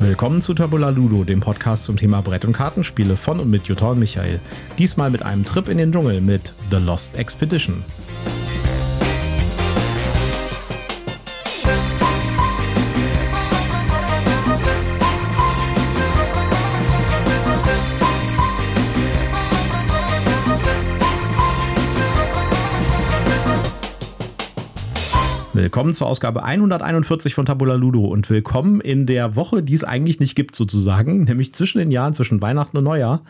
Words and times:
Willkommen 0.00 0.42
zu 0.42 0.54
Tabula 0.54 0.90
Ludo, 0.90 1.24
dem 1.24 1.40
Podcast 1.40 1.84
zum 1.84 1.96
Thema 1.96 2.20
Brett- 2.20 2.44
und 2.44 2.52
Kartenspiele 2.52 3.16
von 3.16 3.40
und 3.40 3.50
mit 3.50 3.64
und 3.64 3.98
Michael. 3.98 4.38
Diesmal 4.78 5.10
mit 5.10 5.24
einem 5.24 5.44
Trip 5.44 5.66
in 5.66 5.76
den 5.76 5.90
Dschungel 5.90 6.20
mit 6.20 6.54
The 6.70 6.76
Lost 6.76 7.16
Expedition. 7.16 7.82
Willkommen 25.68 25.92
zur 25.92 26.06
Ausgabe 26.06 26.44
141 26.44 27.34
von 27.34 27.44
Tabula 27.44 27.74
Ludo 27.74 28.06
und 28.06 28.30
willkommen 28.30 28.80
in 28.80 29.04
der 29.04 29.36
Woche, 29.36 29.62
die 29.62 29.74
es 29.74 29.84
eigentlich 29.84 30.18
nicht 30.18 30.34
gibt, 30.34 30.56
sozusagen, 30.56 31.24
nämlich 31.24 31.54
zwischen 31.54 31.78
den 31.78 31.90
Jahren, 31.90 32.14
zwischen 32.14 32.40
Weihnachten 32.40 32.78
und 32.78 32.84
Neujahr. 32.84 33.22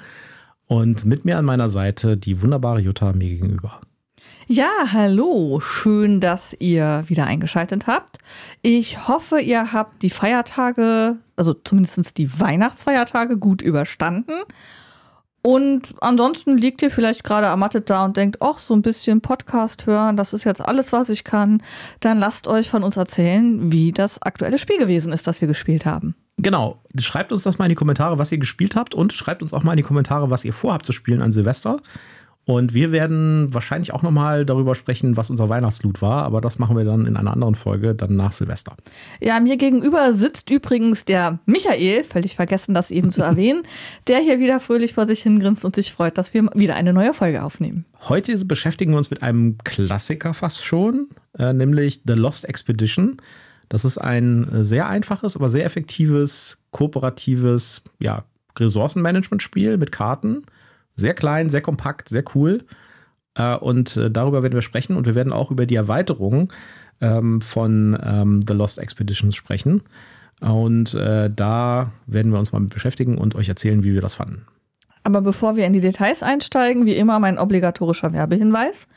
Und 0.68 1.04
mit 1.04 1.24
mir 1.24 1.36
an 1.36 1.44
meiner 1.44 1.68
Seite 1.68 2.16
die 2.16 2.40
wunderbare 2.40 2.78
Jutta 2.78 3.12
mir 3.12 3.28
gegenüber. 3.28 3.80
Ja, 4.46 4.70
hallo. 4.92 5.58
Schön, 5.58 6.20
dass 6.20 6.54
ihr 6.60 7.02
wieder 7.08 7.26
eingeschaltet 7.26 7.88
habt. 7.88 8.18
Ich 8.62 9.08
hoffe, 9.08 9.40
ihr 9.40 9.72
habt 9.72 10.02
die 10.02 10.10
Feiertage, 10.10 11.16
also 11.34 11.54
zumindest 11.54 12.18
die 12.18 12.38
Weihnachtsfeiertage, 12.38 13.36
gut 13.36 13.62
überstanden 13.62 14.44
und 15.42 15.94
ansonsten 16.00 16.58
liegt 16.58 16.82
ihr 16.82 16.90
vielleicht 16.90 17.22
gerade 17.22 17.46
ermattet 17.46 17.90
da 17.90 18.04
und 18.04 18.16
denkt, 18.16 18.38
ach, 18.40 18.58
so 18.58 18.74
ein 18.74 18.82
bisschen 18.82 19.20
Podcast 19.20 19.86
hören, 19.86 20.16
das 20.16 20.32
ist 20.32 20.44
jetzt 20.44 20.60
alles, 20.60 20.92
was 20.92 21.10
ich 21.10 21.24
kann. 21.24 21.62
Dann 22.00 22.18
lasst 22.18 22.48
euch 22.48 22.68
von 22.68 22.82
uns 22.82 22.96
erzählen, 22.96 23.70
wie 23.72 23.92
das 23.92 24.20
aktuelle 24.20 24.58
Spiel 24.58 24.78
gewesen 24.78 25.12
ist, 25.12 25.26
das 25.26 25.40
wir 25.40 25.48
gespielt 25.48 25.86
haben. 25.86 26.16
Genau. 26.38 26.82
Schreibt 27.00 27.32
uns 27.32 27.42
das 27.42 27.58
mal 27.58 27.66
in 27.66 27.70
die 27.70 27.74
Kommentare, 27.76 28.18
was 28.18 28.32
ihr 28.32 28.38
gespielt 28.38 28.76
habt 28.76 28.94
und 28.94 29.12
schreibt 29.12 29.42
uns 29.42 29.52
auch 29.52 29.62
mal 29.62 29.72
in 29.72 29.78
die 29.78 29.82
Kommentare, 29.82 30.30
was 30.30 30.44
ihr 30.44 30.52
vorhabt 30.52 30.86
zu 30.86 30.92
spielen 30.92 31.22
an 31.22 31.32
Silvester. 31.32 31.80
Und 32.48 32.72
wir 32.72 32.92
werden 32.92 33.52
wahrscheinlich 33.52 33.92
auch 33.92 34.00
nochmal 34.00 34.46
darüber 34.46 34.74
sprechen, 34.74 35.18
was 35.18 35.28
unser 35.28 35.50
Weihnachtsloot 35.50 36.00
war, 36.00 36.22
aber 36.22 36.40
das 36.40 36.58
machen 36.58 36.78
wir 36.78 36.84
dann 36.86 37.04
in 37.04 37.18
einer 37.18 37.30
anderen 37.30 37.54
Folge, 37.54 37.94
dann 37.94 38.16
nach 38.16 38.32
Silvester. 38.32 38.74
Ja, 39.20 39.38
mir 39.38 39.58
gegenüber 39.58 40.14
sitzt 40.14 40.48
übrigens 40.48 41.04
der 41.04 41.40
Michael, 41.44 42.04
völlig 42.04 42.36
vergessen, 42.36 42.72
das 42.72 42.90
eben 42.90 43.10
zu 43.10 43.20
erwähnen, 43.32 43.64
der 44.06 44.20
hier 44.20 44.40
wieder 44.40 44.60
fröhlich 44.60 44.94
vor 44.94 45.06
sich 45.06 45.20
hingrinst 45.20 45.66
und 45.66 45.76
sich 45.76 45.92
freut, 45.92 46.16
dass 46.16 46.32
wir 46.32 46.48
wieder 46.54 46.74
eine 46.74 46.94
neue 46.94 47.12
Folge 47.12 47.44
aufnehmen. 47.44 47.84
Heute 48.08 48.42
beschäftigen 48.46 48.92
wir 48.92 48.96
uns 48.96 49.10
mit 49.10 49.22
einem 49.22 49.58
Klassiker 49.62 50.32
fast 50.32 50.64
schon, 50.64 51.08
äh, 51.38 51.52
nämlich 51.52 52.00
The 52.06 52.14
Lost 52.14 52.46
Expedition. 52.46 53.18
Das 53.68 53.84
ist 53.84 53.98
ein 53.98 54.48
sehr 54.64 54.88
einfaches, 54.88 55.36
aber 55.36 55.50
sehr 55.50 55.66
effektives, 55.66 56.56
kooperatives 56.70 57.82
ja, 57.98 58.24
Ressourcenmanagement-Spiel 58.58 59.76
mit 59.76 59.92
Karten 59.92 60.44
sehr 60.98 61.14
klein, 61.14 61.48
sehr 61.48 61.60
kompakt, 61.60 62.08
sehr 62.08 62.24
cool. 62.34 62.64
Äh, 63.34 63.56
und 63.56 63.96
äh, 63.96 64.10
darüber 64.10 64.42
werden 64.42 64.54
wir 64.54 64.62
sprechen 64.62 64.96
und 64.96 65.06
wir 65.06 65.14
werden 65.14 65.32
auch 65.32 65.50
über 65.50 65.64
die 65.64 65.76
Erweiterung 65.76 66.52
ähm, 67.00 67.40
von 67.40 67.98
ähm, 68.02 68.40
The 68.46 68.54
Lost 68.54 68.78
Expeditions 68.78 69.36
sprechen. 69.36 69.82
Und 70.40 70.94
äh, 70.94 71.30
da 71.34 71.92
werden 72.06 72.32
wir 72.32 72.38
uns 72.38 72.52
mal 72.52 72.60
mit 72.60 72.74
beschäftigen 72.74 73.18
und 73.18 73.34
euch 73.34 73.48
erzählen, 73.48 73.82
wie 73.82 73.94
wir 73.94 74.00
das 74.00 74.14
fanden. 74.14 74.46
Aber 75.02 75.20
bevor 75.20 75.56
wir 75.56 75.66
in 75.66 75.72
die 75.72 75.80
Details 75.80 76.22
einsteigen, 76.22 76.84
wie 76.84 76.94
immer 76.94 77.18
mein 77.18 77.38
obligatorischer 77.38 78.12
Werbehinweis. 78.12 78.88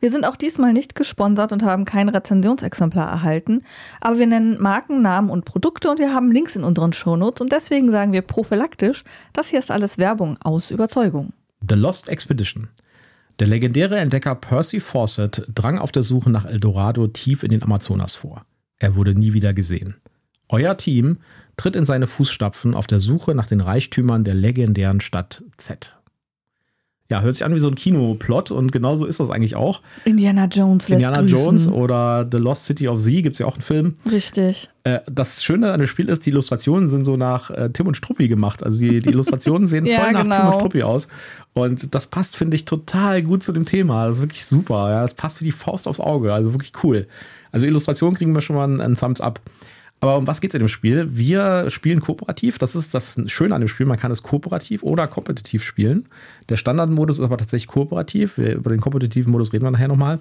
Wir 0.00 0.12
sind 0.12 0.24
auch 0.24 0.36
diesmal 0.36 0.72
nicht 0.72 0.94
gesponsert 0.94 1.52
und 1.52 1.64
haben 1.64 1.84
kein 1.84 2.08
Rezensionsexemplar 2.08 3.10
erhalten, 3.10 3.62
aber 4.00 4.18
wir 4.18 4.28
nennen 4.28 4.62
Marken, 4.62 5.02
Namen 5.02 5.28
und 5.28 5.44
Produkte 5.44 5.90
und 5.90 5.98
wir 5.98 6.14
haben 6.14 6.30
Links 6.30 6.54
in 6.54 6.62
unseren 6.62 6.92
Shownotes 6.92 7.40
und 7.40 7.50
deswegen 7.50 7.90
sagen 7.90 8.12
wir 8.12 8.22
prophylaktisch, 8.22 9.02
das 9.32 9.48
hier 9.48 9.58
ist 9.58 9.72
alles 9.72 9.98
Werbung 9.98 10.38
aus 10.44 10.70
Überzeugung. 10.70 11.32
The 11.66 11.74
Lost 11.74 12.08
Expedition. 12.08 12.68
Der 13.38 13.46
legendäre 13.46 13.98
Entdecker 13.98 14.34
Percy 14.34 14.80
Fawcett 14.80 15.44
drang 15.54 15.78
auf 15.78 15.92
der 15.92 16.02
Suche 16.02 16.30
nach 16.30 16.44
Eldorado 16.44 17.06
tief 17.06 17.42
in 17.42 17.50
den 17.50 17.62
Amazonas 17.62 18.14
vor. 18.14 18.44
Er 18.78 18.96
wurde 18.96 19.14
nie 19.14 19.32
wieder 19.32 19.54
gesehen. 19.54 19.96
Euer 20.48 20.76
Team 20.76 21.18
tritt 21.56 21.76
in 21.76 21.84
seine 21.84 22.06
Fußstapfen 22.06 22.74
auf 22.74 22.86
der 22.86 23.00
Suche 23.00 23.34
nach 23.34 23.46
den 23.46 23.60
Reichtümern 23.60 24.24
der 24.24 24.34
legendären 24.34 25.00
Stadt 25.00 25.44
Z. 25.56 25.97
Ja, 27.10 27.22
hört 27.22 27.32
sich 27.32 27.44
an 27.44 27.54
wie 27.54 27.58
so 27.58 27.68
ein 27.68 27.74
Kinoplot 27.74 28.50
und 28.50 28.70
genauso 28.70 29.06
ist 29.06 29.18
das 29.18 29.30
eigentlich 29.30 29.56
auch. 29.56 29.80
Indiana 30.04 30.44
Jones 30.44 30.90
lässt 30.90 31.02
Indiana 31.02 31.22
grüßen. 31.22 31.38
Jones 31.38 31.68
oder 31.68 32.28
The 32.30 32.36
Lost 32.36 32.66
City 32.66 32.86
of 32.86 33.02
Z 33.02 33.22
gibt 33.22 33.32
es 33.32 33.38
ja 33.38 33.46
auch 33.46 33.54
einen 33.54 33.62
Film. 33.62 33.94
Richtig. 34.12 34.68
Äh, 34.84 35.00
das 35.10 35.42
Schöne 35.42 35.72
an 35.72 35.80
dem 35.80 35.86
Spiel 35.86 36.10
ist, 36.10 36.26
die 36.26 36.30
Illustrationen 36.30 36.90
sind 36.90 37.06
so 37.06 37.16
nach 37.16 37.50
äh, 37.50 37.70
Tim 37.70 37.86
und 37.86 37.96
Struppi 37.96 38.28
gemacht. 38.28 38.62
Also 38.62 38.80
die, 38.80 38.98
die 38.98 39.08
Illustrationen 39.08 39.68
sehen 39.68 39.86
ja, 39.86 40.00
voll 40.00 40.12
nach 40.12 40.24
genau. 40.24 40.36
Tim 40.36 40.46
und 40.48 40.54
Struppi 40.56 40.82
aus. 40.82 41.08
Und 41.54 41.94
das 41.94 42.08
passt, 42.08 42.36
finde 42.36 42.56
ich, 42.56 42.66
total 42.66 43.22
gut 43.22 43.42
zu 43.42 43.52
dem 43.52 43.64
Thema. 43.64 44.08
Das 44.08 44.16
ist 44.16 44.22
wirklich 44.24 44.44
super. 44.44 44.90
Ja, 44.90 45.02
es 45.02 45.14
passt 45.14 45.40
wie 45.40 45.46
die 45.46 45.52
Faust 45.52 45.88
aufs 45.88 46.00
Auge. 46.00 46.34
Also 46.34 46.52
wirklich 46.52 46.72
cool. 46.82 47.06
Also 47.52 47.64
Illustrationen 47.64 48.18
kriegen 48.18 48.34
wir 48.34 48.42
schon 48.42 48.54
mal 48.54 48.64
einen, 48.64 48.82
einen 48.82 48.96
Thumbs 48.96 49.22
up. 49.22 49.40
Aber 50.00 50.16
um 50.16 50.26
was 50.26 50.40
geht 50.40 50.52
es 50.52 50.54
in 50.54 50.60
dem 50.60 50.68
Spiel? 50.68 51.08
Wir 51.16 51.70
spielen 51.70 52.00
kooperativ. 52.00 52.58
Das 52.58 52.76
ist 52.76 52.94
das 52.94 53.20
Schöne 53.26 53.54
an 53.54 53.60
dem 53.60 53.68
Spiel. 53.68 53.86
Man 53.86 53.98
kann 53.98 54.12
es 54.12 54.22
kooperativ 54.22 54.82
oder 54.82 55.08
kompetitiv 55.08 55.64
spielen. 55.64 56.04
Der 56.48 56.56
Standardmodus 56.56 57.18
ist 57.18 57.24
aber 57.24 57.36
tatsächlich 57.36 57.66
kooperativ. 57.66 58.38
Über 58.38 58.70
den 58.70 58.80
kompetitiven 58.80 59.32
Modus 59.32 59.52
reden 59.52 59.64
wir 59.64 59.70
nachher 59.72 59.88
nochmal. 59.88 60.20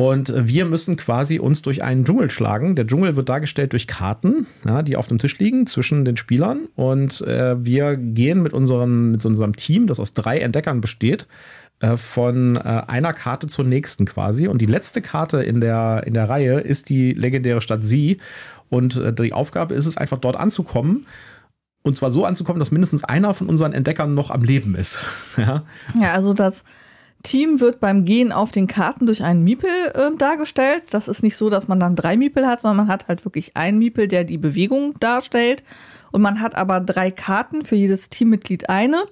Und 0.00 0.32
wir 0.36 0.64
müssen 0.64 0.96
quasi 0.96 1.40
uns 1.40 1.62
durch 1.62 1.82
einen 1.82 2.04
Dschungel 2.04 2.30
schlagen. 2.30 2.76
Der 2.76 2.86
Dschungel 2.86 3.16
wird 3.16 3.28
dargestellt 3.28 3.72
durch 3.72 3.88
Karten, 3.88 4.46
ja, 4.64 4.82
die 4.82 4.96
auf 4.96 5.08
dem 5.08 5.18
Tisch 5.18 5.38
liegen 5.40 5.66
zwischen 5.66 6.04
den 6.04 6.16
Spielern. 6.16 6.68
Und 6.76 7.20
äh, 7.22 7.64
wir 7.64 7.96
gehen 7.96 8.40
mit, 8.40 8.52
unseren, 8.52 9.10
mit 9.10 9.26
unserem 9.26 9.56
Team, 9.56 9.88
das 9.88 9.98
aus 9.98 10.14
drei 10.14 10.38
Entdeckern 10.38 10.80
besteht, 10.80 11.26
äh, 11.80 11.96
von 11.96 12.54
äh, 12.54 12.60
einer 12.60 13.12
Karte 13.12 13.48
zur 13.48 13.64
nächsten 13.64 14.04
quasi. 14.04 14.46
Und 14.46 14.58
die 14.58 14.66
letzte 14.66 15.02
Karte 15.02 15.42
in 15.42 15.60
der, 15.60 16.04
in 16.06 16.14
der 16.14 16.28
Reihe 16.28 16.60
ist 16.60 16.90
die 16.90 17.12
legendäre 17.12 17.60
Stadt 17.60 17.82
Sie. 17.82 18.18
Und 18.70 18.96
äh, 18.96 19.12
die 19.12 19.32
Aufgabe 19.32 19.74
ist 19.74 19.86
es 19.86 19.96
einfach 19.96 20.18
dort 20.18 20.36
anzukommen. 20.36 21.06
Und 21.82 21.96
zwar 21.96 22.10
so 22.10 22.24
anzukommen, 22.24 22.58
dass 22.58 22.70
mindestens 22.70 23.04
einer 23.04 23.34
von 23.34 23.48
unseren 23.48 23.72
Entdeckern 23.72 24.14
noch 24.14 24.30
am 24.30 24.42
Leben 24.42 24.74
ist. 24.74 24.98
ja. 25.36 25.64
ja, 25.98 26.12
also 26.12 26.34
das 26.34 26.64
Team 27.22 27.60
wird 27.60 27.80
beim 27.80 28.04
Gehen 28.04 28.32
auf 28.32 28.52
den 28.52 28.66
Karten 28.66 29.06
durch 29.06 29.22
einen 29.22 29.42
Miepel 29.42 29.70
äh, 29.94 30.16
dargestellt. 30.16 30.84
Das 30.90 31.08
ist 31.08 31.22
nicht 31.22 31.36
so, 31.36 31.50
dass 31.50 31.66
man 31.66 31.80
dann 31.80 31.96
drei 31.96 32.16
Miepel 32.16 32.46
hat, 32.46 32.60
sondern 32.60 32.86
man 32.86 32.88
hat 32.88 33.08
halt 33.08 33.24
wirklich 33.24 33.56
einen 33.56 33.78
Miepel, 33.78 34.06
der 34.06 34.24
die 34.24 34.38
Bewegung 34.38 34.94
darstellt. 35.00 35.62
Und 36.12 36.22
man 36.22 36.40
hat 36.40 36.54
aber 36.54 36.80
drei 36.80 37.10
Karten, 37.10 37.64
für 37.64 37.76
jedes 37.76 38.08
Teammitglied 38.08 38.68
eine. 38.68 39.04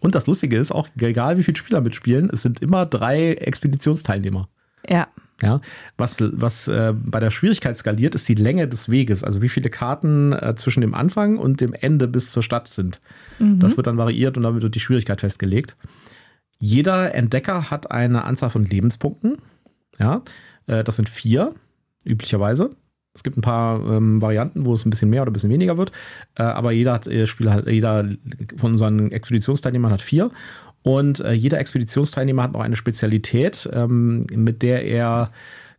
Und 0.00 0.14
das 0.14 0.26
Lustige 0.26 0.58
ist 0.58 0.72
auch, 0.72 0.88
egal 1.00 1.38
wie 1.38 1.42
viele 1.42 1.56
Spieler 1.56 1.80
mitspielen, 1.80 2.28
es 2.30 2.42
sind 2.42 2.60
immer 2.60 2.84
drei 2.84 3.32
Expeditionsteilnehmer. 3.32 4.48
Ja. 4.88 5.08
Ja, 5.42 5.60
was, 5.96 6.18
was 6.20 6.68
äh, 6.68 6.94
bei 6.94 7.18
der 7.18 7.32
Schwierigkeit 7.32 7.76
skaliert, 7.76 8.14
ist 8.14 8.28
die 8.28 8.36
Länge 8.36 8.68
des 8.68 8.88
Weges, 8.88 9.24
also 9.24 9.42
wie 9.42 9.48
viele 9.48 9.68
Karten 9.68 10.32
äh, 10.32 10.54
zwischen 10.56 10.80
dem 10.80 10.94
Anfang 10.94 11.38
und 11.38 11.60
dem 11.60 11.72
Ende 11.74 12.06
bis 12.06 12.30
zur 12.30 12.42
Stadt 12.42 12.68
sind. 12.68 13.00
Mhm. 13.40 13.58
Das 13.58 13.76
wird 13.76 13.88
dann 13.88 13.98
variiert 13.98 14.36
und 14.36 14.44
damit 14.44 14.62
wird 14.62 14.74
die 14.76 14.80
Schwierigkeit 14.80 15.20
festgelegt. 15.20 15.76
Jeder 16.58 17.14
Entdecker 17.14 17.70
hat 17.70 17.90
eine 17.90 18.24
Anzahl 18.24 18.50
von 18.50 18.64
Lebenspunkten. 18.64 19.38
Ja, 19.98 20.22
äh, 20.66 20.84
das 20.84 20.96
sind 20.96 21.08
vier, 21.08 21.54
üblicherweise. 22.04 22.70
Es 23.12 23.22
gibt 23.22 23.36
ein 23.36 23.42
paar 23.42 23.80
ähm, 23.88 24.20
Varianten, 24.20 24.64
wo 24.64 24.72
es 24.72 24.84
ein 24.84 24.90
bisschen 24.90 25.10
mehr 25.10 25.22
oder 25.22 25.30
ein 25.30 25.34
bisschen 25.34 25.50
weniger 25.50 25.78
wird. 25.78 25.92
Äh, 26.36 26.42
aber 26.42 26.72
jeder 26.72 26.92
hat, 26.92 27.06
äh, 27.06 27.26
Spieler 27.26 27.52
hat, 27.52 27.66
jeder 27.66 28.08
von 28.56 28.72
unseren 28.72 29.12
Expeditionsteilnehmern 29.12 29.92
hat 29.92 30.02
vier. 30.02 30.30
Und 30.84 31.20
äh, 31.20 31.32
jeder 31.32 31.58
Expeditionsteilnehmer 31.58 32.42
hat 32.42 32.52
noch 32.52 32.60
eine 32.60 32.76
Spezialität, 32.76 33.68
ähm, 33.72 34.26
mit 34.34 34.62
der 34.62 34.84
er 34.84 35.30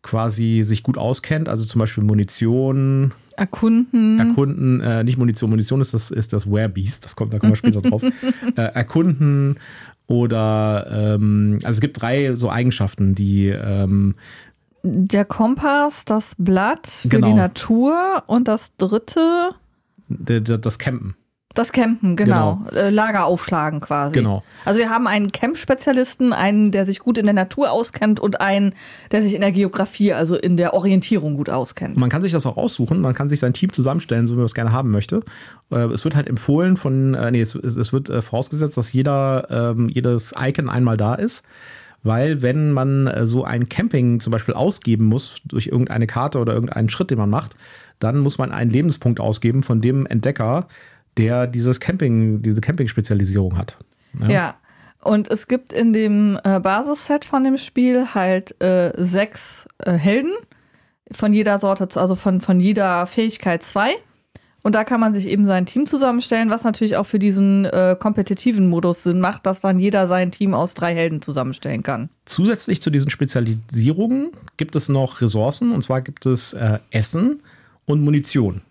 quasi 0.01 0.63
sich 0.63 0.81
gut 0.81 0.97
auskennt. 0.97 1.47
Also 1.47 1.65
zum 1.65 1.79
Beispiel 1.79 2.03
Munition. 2.03 3.13
Erkunden. 3.37 4.19
Erkunden, 4.19 4.81
äh, 4.81 5.03
nicht 5.03 5.19
Munition, 5.19 5.51
Munition 5.51 5.79
ist 5.79 5.93
das, 5.93 6.09
ist 6.09 6.33
das 6.33 6.49
Werebeast, 6.49 7.05
das 7.05 7.15
kommt, 7.15 7.33
da 7.33 7.39
kommen 7.39 7.51
wir 7.51 7.57
später 7.57 7.81
drauf. 7.81 8.01
Äh, 8.55 8.61
erkunden 8.61 9.57
oder, 10.07 10.87
ähm, 10.89 11.59
also 11.63 11.77
es 11.77 11.81
gibt 11.81 12.01
drei 12.01 12.35
so 12.35 12.49
Eigenschaften, 12.49 13.15
die. 13.15 13.47
Ähm, 13.47 14.15
Der 14.83 15.25
Kompass, 15.25 16.05
das 16.05 16.35
Blatt 16.37 16.87
für 16.87 17.09
genau. 17.09 17.27
die 17.27 17.33
Natur 17.33 18.23
und 18.27 18.47
das 18.47 18.75
dritte. 18.77 19.49
Das 20.07 20.79
Campen. 20.79 21.15
Das 21.55 21.71
Campen, 21.71 22.17
genau. 22.17 22.61
genau. 22.67 22.77
Äh, 22.79 22.89
Lager 22.89 23.25
aufschlagen 23.25 23.79
quasi. 23.79 24.13
Genau. 24.13 24.43
Also 24.65 24.79
wir 24.79 24.89
haben 24.89 25.07
einen 25.07 25.31
Camp-Spezialisten, 25.31 26.33
einen, 26.33 26.71
der 26.71 26.85
sich 26.85 26.99
gut 26.99 27.17
in 27.17 27.25
der 27.25 27.33
Natur 27.33 27.71
auskennt 27.71 28.19
und 28.19 28.41
einen, 28.41 28.73
der 29.11 29.23
sich 29.23 29.33
in 29.33 29.41
der 29.41 29.53
Geografie, 29.53 30.13
also 30.13 30.35
in 30.35 30.57
der 30.57 30.73
Orientierung 30.73 31.35
gut 31.35 31.49
auskennt. 31.49 31.97
Man 31.97 32.09
kann 32.09 32.21
sich 32.21 32.33
das 32.33 32.45
auch 32.45 32.57
aussuchen, 32.57 32.99
man 32.99 33.13
kann 33.13 33.29
sich 33.29 33.39
sein 33.39 33.53
Team 33.53 33.71
zusammenstellen, 33.71 34.27
so 34.27 34.33
wie 34.33 34.39
man 34.39 34.45
es 34.45 34.53
gerne 34.53 34.73
haben 34.73 34.91
möchte. 34.91 35.21
Äh, 35.71 35.85
es 35.93 36.03
wird 36.03 36.15
halt 36.15 36.27
empfohlen 36.27 36.75
von, 36.75 37.13
äh, 37.13 37.31
nee, 37.31 37.41
es, 37.41 37.55
es 37.55 37.93
wird 37.93 38.11
vorausgesetzt, 38.23 38.77
dass 38.77 38.91
jeder, 38.91 39.47
ähm, 39.49 39.87
jedes 39.87 40.33
Icon 40.37 40.69
einmal 40.69 40.97
da 40.97 41.15
ist 41.15 41.43
weil 42.03 42.43
wenn 42.43 42.71
man 42.71 43.09
so 43.25 43.45
ein 43.45 43.67
Camping 43.67 44.19
zum 44.19 44.29
Beispiel 44.29 44.53
ausgeben 44.53 45.05
muss 45.05 45.37
durch 45.43 45.65
irgendeine 45.65 46.05
Karte 46.05 46.37
oder 46.37 46.53
irgendeinen 46.53 46.87
Schritt, 46.87 47.09
den 47.09 47.17
man 47.17 47.31
macht, 47.31 47.55
dann 47.97 48.19
muss 48.19 48.37
man 48.37 48.51
einen 48.51 48.69
Lebenspunkt 48.69 49.19
ausgeben 49.19 49.63
von 49.63 49.81
dem 49.81 50.05
Entdecker, 50.05 50.67
der 51.17 51.47
dieses 51.47 51.79
Camping, 51.79 52.41
diese 52.41 52.61
Camping-Spezialisierung 52.61 53.57
hat. 53.57 53.77
Ja. 54.19 54.29
ja. 54.29 54.55
Und 55.01 55.29
es 55.29 55.47
gibt 55.47 55.71
in 55.71 55.93
dem 55.93 56.39
äh, 56.43 56.59
Basisset 56.59 57.25
von 57.25 57.43
dem 57.43 57.57
Spiel 57.57 58.15
halt 58.15 58.59
äh, 58.61 58.91
sechs 58.97 59.67
äh, 59.77 59.91
Helden 59.91 60.33
von 61.11 61.31
jeder 61.31 61.59
Sorte, 61.59 61.87
also 61.99 62.15
von, 62.15 62.41
von 62.41 62.59
jeder 62.59 63.05
Fähigkeit 63.05 63.61
zwei. 63.61 63.91
Und 64.63 64.73
da 64.73 64.83
kann 64.83 64.99
man 64.99 65.13
sich 65.13 65.27
eben 65.27 65.45
sein 65.45 65.67
Team 65.67 65.85
zusammenstellen, 65.85 66.49
was 66.49 66.63
natürlich 66.63 66.97
auch 66.97 67.05
für 67.05 67.19
diesen 67.19 67.65
äh, 67.65 67.95
kompetitiven 67.99 68.67
Modus 68.67 69.03
Sinn 69.03 69.19
macht, 69.19 69.45
dass 69.45 69.61
dann 69.61 69.77
jeder 69.77 70.07
sein 70.07 70.31
Team 70.31 70.55
aus 70.55 70.73
drei 70.73 70.95
Helden 70.95 71.21
zusammenstellen 71.21 71.83
kann. 71.83 72.09
Zusätzlich 72.25 72.81
zu 72.81 72.89
diesen 72.89 73.11
Spezialisierungen 73.11 74.31
gibt 74.57 74.75
es 74.75 74.89
noch 74.89 75.21
Ressourcen, 75.21 75.71
und 75.71 75.83
zwar 75.83 76.01
gibt 76.01 76.25
es 76.25 76.53
äh, 76.53 76.79
Essen 76.89 77.43
und 77.85 78.01
Munition. 78.01 78.61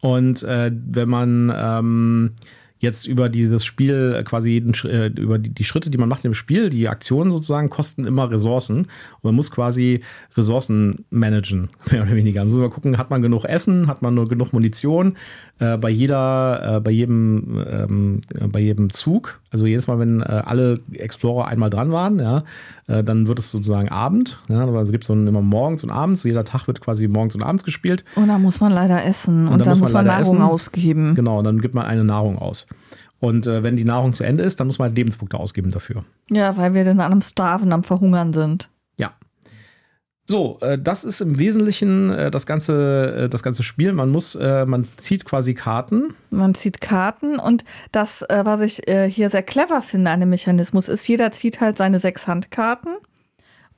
Und 0.00 0.42
äh, 0.42 0.70
wenn 0.72 1.08
man 1.08 1.52
ähm, 1.54 2.32
jetzt 2.78 3.06
über 3.06 3.28
dieses 3.28 3.64
Spiel 3.64 4.22
quasi 4.26 4.50
jeden, 4.50 4.74
äh, 4.84 5.06
über 5.06 5.38
die, 5.38 5.50
die, 5.50 5.64
Schritte, 5.64 5.90
die 5.90 5.98
man 5.98 6.08
macht 6.08 6.24
im 6.24 6.34
Spiel, 6.34 6.70
die 6.70 6.88
Aktionen 6.88 7.32
sozusagen, 7.32 7.70
kosten 7.70 8.04
immer 8.04 8.30
Ressourcen. 8.30 8.80
Und 8.80 9.24
man 9.24 9.34
muss 9.34 9.50
quasi 9.50 10.00
Ressourcen 10.36 11.04
managen, 11.10 11.70
mehr 11.90 12.02
oder 12.02 12.14
weniger. 12.14 12.40
Man 12.40 12.48
muss 12.48 12.58
mal 12.58 12.70
gucken, 12.70 12.98
hat 12.98 13.10
man 13.10 13.22
genug 13.22 13.44
Essen, 13.44 13.86
hat 13.86 14.02
man 14.02 14.14
nur 14.14 14.28
genug 14.28 14.52
Munition, 14.52 15.16
äh, 15.58 15.78
bei 15.78 15.88
jeder, 15.88 16.76
äh, 16.76 16.80
bei 16.80 16.90
jedem, 16.90 17.64
ähm, 17.66 18.20
bei 18.52 18.60
jedem 18.60 18.90
Zug, 18.90 19.40
also 19.50 19.64
jedes 19.64 19.86
Mal, 19.86 19.98
wenn 19.98 20.20
äh, 20.20 20.24
alle 20.24 20.80
Explorer 20.92 21.46
einmal 21.46 21.70
dran 21.70 21.92
waren, 21.92 22.18
ja, 22.18 22.44
äh, 22.88 23.02
dann 23.02 23.26
wird 23.26 23.38
es 23.38 23.50
sozusagen 23.50 23.88
Abend. 23.88 24.38
Ja, 24.48 24.66
also 24.66 24.92
gibt 24.92 25.04
es 25.04 25.10
immer 25.10 25.40
morgens 25.40 25.82
und 25.82 25.90
abends. 25.90 26.24
Jeder 26.24 26.44
Tag 26.44 26.66
wird 26.66 26.80
quasi 26.80 27.08
morgens 27.08 27.34
und 27.34 27.42
abends 27.42 27.64
gespielt. 27.64 28.04
Und 28.16 28.28
da 28.28 28.38
muss 28.38 28.60
man 28.60 28.72
leider 28.72 29.04
essen 29.04 29.46
und, 29.46 29.54
und 29.54 29.58
dann, 29.60 29.72
dann, 29.72 29.78
muss 29.80 29.92
man, 29.92 30.04
man 30.04 30.14
Nahrung 30.14 30.36
essen. 30.36 30.42
ausgeben. 30.42 31.14
Genau, 31.14 31.42
dann 31.42 31.60
gibt 31.60 31.74
man 31.74 31.86
eine 31.86 32.04
Nahrung 32.04 32.38
aus. 32.38 32.65
Und 33.18 33.46
äh, 33.46 33.62
wenn 33.62 33.76
die 33.76 33.84
Nahrung 33.84 34.12
zu 34.12 34.24
Ende 34.24 34.44
ist, 34.44 34.60
dann 34.60 34.66
muss 34.66 34.78
man 34.78 34.94
Lebenspunkte 34.94 35.38
ausgeben 35.38 35.70
dafür. 35.70 36.04
Ja, 36.30 36.56
weil 36.56 36.74
wir 36.74 36.84
dann 36.84 37.00
an 37.00 37.12
einem 37.12 37.22
Starven, 37.22 37.72
am 37.72 37.84
Verhungern 37.84 38.32
sind. 38.32 38.68
So, 40.28 40.58
äh, 40.60 40.76
das 40.76 41.04
ist 41.04 41.20
im 41.20 41.38
Wesentlichen 41.38 42.10
äh, 42.10 42.30
das 42.32 42.46
ganze, 42.46 43.26
äh, 43.26 43.28
das 43.28 43.44
ganze 43.44 43.62
Spiel. 43.62 43.92
Man 43.92 44.10
muss, 44.10 44.34
äh, 44.34 44.66
man 44.66 44.88
zieht 44.96 45.24
quasi 45.24 45.54
Karten. 45.54 46.14
Man 46.30 46.54
zieht 46.54 46.80
Karten 46.80 47.38
und 47.38 47.64
das, 47.92 48.22
äh, 48.22 48.40
was 48.44 48.60
ich 48.60 48.88
äh, 48.88 49.08
hier 49.08 49.30
sehr 49.30 49.44
clever 49.44 49.82
finde 49.82 50.10
an 50.10 50.20
dem 50.20 50.30
Mechanismus, 50.30 50.88
ist, 50.88 51.06
jeder 51.06 51.30
zieht 51.30 51.60
halt 51.60 51.78
seine 51.78 51.98
sechs 51.98 52.26
Handkarten. 52.26 52.96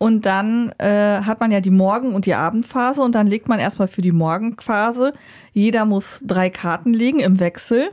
Und 0.01 0.27
dann 0.27 0.73
hat 0.79 1.41
man 1.41 1.51
ja 1.51 1.59
die 1.59 1.73
Morgen- 1.73 2.15
und 2.15 2.25
die 2.25 2.35
Abendphase 2.35 3.03
und 3.03 3.17
dann 3.17 3.27
legt 3.27 3.49
man 3.49 3.59
erstmal 3.59 3.89
für 3.89 4.01
die 4.01 4.13
Morgenphase. 4.13 5.13
Jeder 5.53 5.87
muss 5.87 6.23
drei 6.25 6.51
Karten 6.51 6.95
legen 6.95 7.19
im 7.19 7.41
Wechsel. 7.41 7.91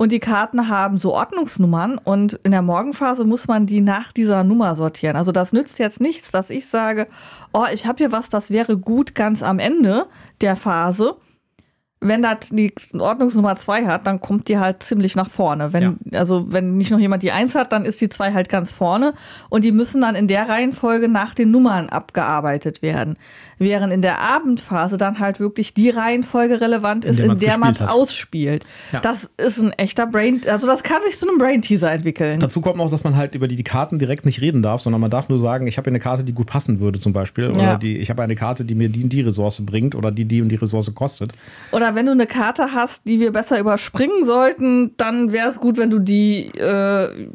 Und 0.00 0.12
die 0.12 0.20
Karten 0.20 0.68
haben 0.68 0.96
so 0.96 1.12
Ordnungsnummern 1.12 1.98
und 1.98 2.34
in 2.44 2.52
der 2.52 2.62
Morgenphase 2.62 3.24
muss 3.24 3.48
man 3.48 3.66
die 3.66 3.80
nach 3.80 4.12
dieser 4.12 4.44
Nummer 4.44 4.76
sortieren. 4.76 5.16
Also 5.16 5.32
das 5.32 5.52
nützt 5.52 5.80
jetzt 5.80 6.00
nichts, 6.00 6.30
dass 6.30 6.50
ich 6.50 6.68
sage, 6.68 7.08
oh, 7.52 7.64
ich 7.72 7.84
habe 7.84 7.98
hier 7.98 8.12
was, 8.12 8.28
das 8.28 8.52
wäre 8.52 8.78
gut 8.78 9.16
ganz 9.16 9.42
am 9.42 9.58
Ende 9.58 10.06
der 10.40 10.54
Phase 10.54 11.16
wenn 12.00 12.22
das 12.22 12.50
die 12.50 12.72
Ordnungsnummer 12.96 13.56
2 13.56 13.86
hat, 13.86 14.06
dann 14.06 14.20
kommt 14.20 14.48
die 14.48 14.58
halt 14.58 14.82
ziemlich 14.82 15.16
nach 15.16 15.28
vorne. 15.28 15.72
Wenn, 15.72 15.98
ja. 16.10 16.18
Also 16.18 16.52
wenn 16.52 16.76
nicht 16.76 16.92
noch 16.92 16.98
jemand 16.98 17.22
die 17.24 17.32
1 17.32 17.56
hat, 17.56 17.72
dann 17.72 17.84
ist 17.84 18.00
die 18.00 18.08
2 18.08 18.34
halt 18.34 18.48
ganz 18.48 18.70
vorne. 18.70 19.14
Und 19.48 19.64
die 19.64 19.72
müssen 19.72 20.00
dann 20.02 20.14
in 20.14 20.28
der 20.28 20.48
Reihenfolge 20.48 21.08
nach 21.08 21.34
den 21.34 21.50
Nummern 21.50 21.88
abgearbeitet 21.88 22.82
werden. 22.82 23.16
Während 23.58 23.92
in 23.92 24.02
der 24.02 24.20
Abendphase 24.20 24.96
dann 24.96 25.18
halt 25.18 25.40
wirklich 25.40 25.74
die 25.74 25.90
Reihenfolge 25.90 26.60
relevant 26.60 27.04
ist, 27.04 27.18
in, 27.18 27.36
der 27.38 27.58
man 27.58 27.72
es 27.72 27.82
ausspielt. 27.82 28.64
Ja. 28.92 29.00
Das 29.00 29.30
ist 29.36 29.58
ein 29.58 29.72
echter 29.72 30.06
Brain, 30.06 30.40
also 30.48 30.68
das 30.68 30.84
kann 30.84 31.02
sich 31.04 31.18
zu 31.18 31.28
einem 31.28 31.38
Brain-Teaser 31.38 31.90
entwickeln. 31.90 32.38
Dazu 32.38 32.60
kommt 32.60 32.76
noch, 32.76 32.90
dass 32.90 33.02
man 33.02 33.16
halt 33.16 33.34
über 33.34 33.48
die, 33.48 33.56
die 33.56 33.64
Karten 33.64 33.98
direkt 33.98 34.24
nicht 34.24 34.40
reden 34.40 34.62
darf, 34.62 34.82
sondern 34.82 35.00
man 35.00 35.10
darf 35.10 35.28
nur 35.28 35.40
sagen, 35.40 35.66
ich 35.66 35.76
habe 35.76 35.90
hier 35.90 35.92
eine 35.92 36.00
Karte, 36.00 36.22
die 36.22 36.32
gut 36.32 36.46
passen 36.46 36.78
würde 36.78 37.00
zum 37.00 37.12
Beispiel. 37.12 37.50
Oder 37.50 37.62
ja. 37.62 37.76
die, 37.76 37.98
ich 37.98 38.10
habe 38.10 38.22
eine 38.22 38.36
Karte, 38.36 38.64
die 38.64 38.76
mir 38.76 38.88
die 38.88 39.02
und 39.02 39.12
die 39.12 39.22
Ressource 39.22 39.64
bringt 39.66 39.96
oder 39.96 40.12
die 40.12 40.24
die 40.24 40.40
und 40.40 40.50
die 40.50 40.56
Ressource 40.56 40.94
kostet. 40.94 41.32
Oder 41.72 41.87
oder 41.88 41.94
wenn 41.94 42.06
du 42.06 42.12
eine 42.12 42.26
Karte 42.26 42.74
hast, 42.74 43.06
die 43.06 43.18
wir 43.18 43.32
besser 43.32 43.58
überspringen 43.58 44.24
sollten, 44.24 44.94
dann 44.98 45.32
wäre 45.32 45.48
es 45.48 45.58
gut, 45.58 45.78
wenn 45.78 45.88
du 45.90 45.98
die 45.98 46.48
äh, 46.58 47.28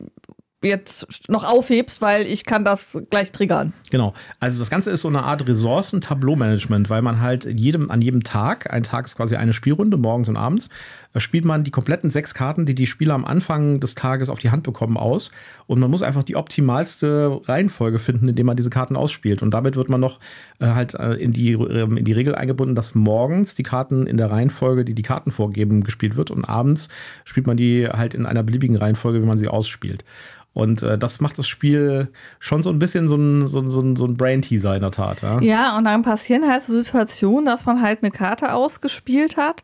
jetzt 0.63 1.07
noch 1.29 1.43
aufhebst, 1.43 2.01
weil 2.01 2.25
ich 2.25 2.45
kann 2.45 2.63
das 2.63 2.99
gleich 3.09 3.31
triggern. 3.31 3.73
Genau. 3.89 4.13
Also 4.39 4.59
das 4.59 4.69
Ganze 4.69 4.91
ist 4.91 5.01
so 5.01 5.07
eine 5.07 5.23
Art 5.23 5.47
Ressourcen-Tableau-Management, 5.47 6.89
weil 6.89 7.01
man 7.01 7.21
halt 7.21 7.45
jedem, 7.45 7.91
an 7.91 8.01
jedem 8.01 8.23
Tag, 8.23 8.71
ein 8.71 8.83
Tag 8.83 9.05
ist 9.05 9.17
quasi 9.17 9.35
eine 9.35 9.53
Spielrunde, 9.53 9.97
morgens 9.97 10.29
und 10.29 10.37
abends, 10.37 10.69
da 11.13 11.19
spielt 11.19 11.45
man 11.45 11.63
die 11.63 11.71
kompletten 11.71 12.09
sechs 12.09 12.33
Karten, 12.33 12.65
die 12.65 12.73
die 12.73 12.87
Spieler 12.87 13.13
am 13.13 13.23
Anfang 13.23 13.79
des 13.79 13.93
Tages 13.93 14.29
auf 14.29 14.39
die 14.39 14.49
Hand 14.49 14.63
bekommen, 14.63 14.97
aus. 14.97 15.31
Und 15.67 15.79
man 15.79 15.91
muss 15.91 16.01
einfach 16.01 16.23
die 16.23 16.35
optimalste 16.35 17.39
Reihenfolge 17.45 17.99
finden, 17.99 18.27
indem 18.27 18.47
man 18.47 18.57
diese 18.57 18.71
Karten 18.71 18.95
ausspielt. 18.95 19.43
Und 19.43 19.51
damit 19.53 19.75
wird 19.75 19.89
man 19.89 20.01
noch 20.01 20.19
äh, 20.59 20.65
halt 20.65 20.95
äh, 20.95 21.13
in, 21.13 21.31
die, 21.31 21.51
äh, 21.51 21.83
in 21.83 22.03
die 22.03 22.13
Regel 22.13 22.33
eingebunden, 22.33 22.73
dass 22.73 22.95
morgens 22.95 23.53
die 23.53 23.63
Karten 23.63 24.07
in 24.07 24.17
der 24.17 24.31
Reihenfolge, 24.31 24.85
die 24.85 24.95
die 24.95 25.03
Karten 25.03 25.29
vorgeben, 25.29 25.83
gespielt 25.83 26.17
wird. 26.17 26.31
Und 26.31 26.45
abends 26.45 26.89
spielt 27.25 27.45
man 27.45 27.57
die 27.57 27.87
halt 27.87 28.15
in 28.15 28.25
einer 28.25 28.41
beliebigen 28.41 28.75
Reihenfolge, 28.75 29.21
wie 29.21 29.27
man 29.27 29.37
sie 29.37 29.47
ausspielt. 29.47 30.03
Und 30.53 30.83
äh, 30.83 30.97
das 30.97 31.19
macht 31.19 31.39
das 31.39 31.47
Spiel 31.47 32.09
schon 32.39 32.61
so 32.61 32.69
ein 32.69 32.79
bisschen 32.79 33.07
so 33.07 33.15
ein, 33.15 33.47
so, 33.47 33.67
so, 33.67 33.95
so 33.95 34.05
ein 34.05 34.17
Brain-Teaser 34.17 34.75
in 34.75 34.81
der 34.81 34.91
Tat. 34.91 35.21
Ja? 35.21 35.41
ja, 35.41 35.77
und 35.77 35.85
dann 35.85 36.03
passieren 36.03 36.47
halt 36.47 36.63
so 36.63 36.79
Situationen, 36.79 37.45
dass 37.45 37.65
man 37.65 37.81
halt 37.81 38.03
eine 38.03 38.11
Karte 38.11 38.53
ausgespielt 38.53 39.37
hat, 39.37 39.63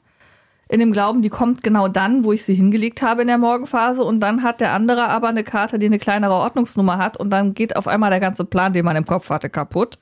in 0.71 0.79
dem 0.79 0.91
Glauben, 0.91 1.23
die 1.23 1.29
kommt 1.29 1.63
genau 1.63 1.87
dann, 1.87 2.23
wo 2.23 2.31
ich 2.31 2.45
sie 2.45 2.53
hingelegt 2.53 3.01
habe 3.01 3.23
in 3.23 3.27
der 3.27 3.39
Morgenphase. 3.39 4.03
Und 4.03 4.19
dann 4.19 4.43
hat 4.43 4.61
der 4.61 4.73
andere 4.73 5.09
aber 5.09 5.27
eine 5.27 5.43
Karte, 5.43 5.79
die 5.79 5.87
eine 5.87 5.97
kleinere 5.97 6.35
Ordnungsnummer 6.35 6.99
hat. 6.99 7.17
Und 7.17 7.31
dann 7.31 7.55
geht 7.55 7.75
auf 7.75 7.87
einmal 7.87 8.11
der 8.11 8.19
ganze 8.19 8.45
Plan, 8.45 8.71
den 8.71 8.85
man 8.85 8.95
im 8.95 9.05
Kopf 9.05 9.31
hatte, 9.31 9.49
kaputt. 9.49 9.97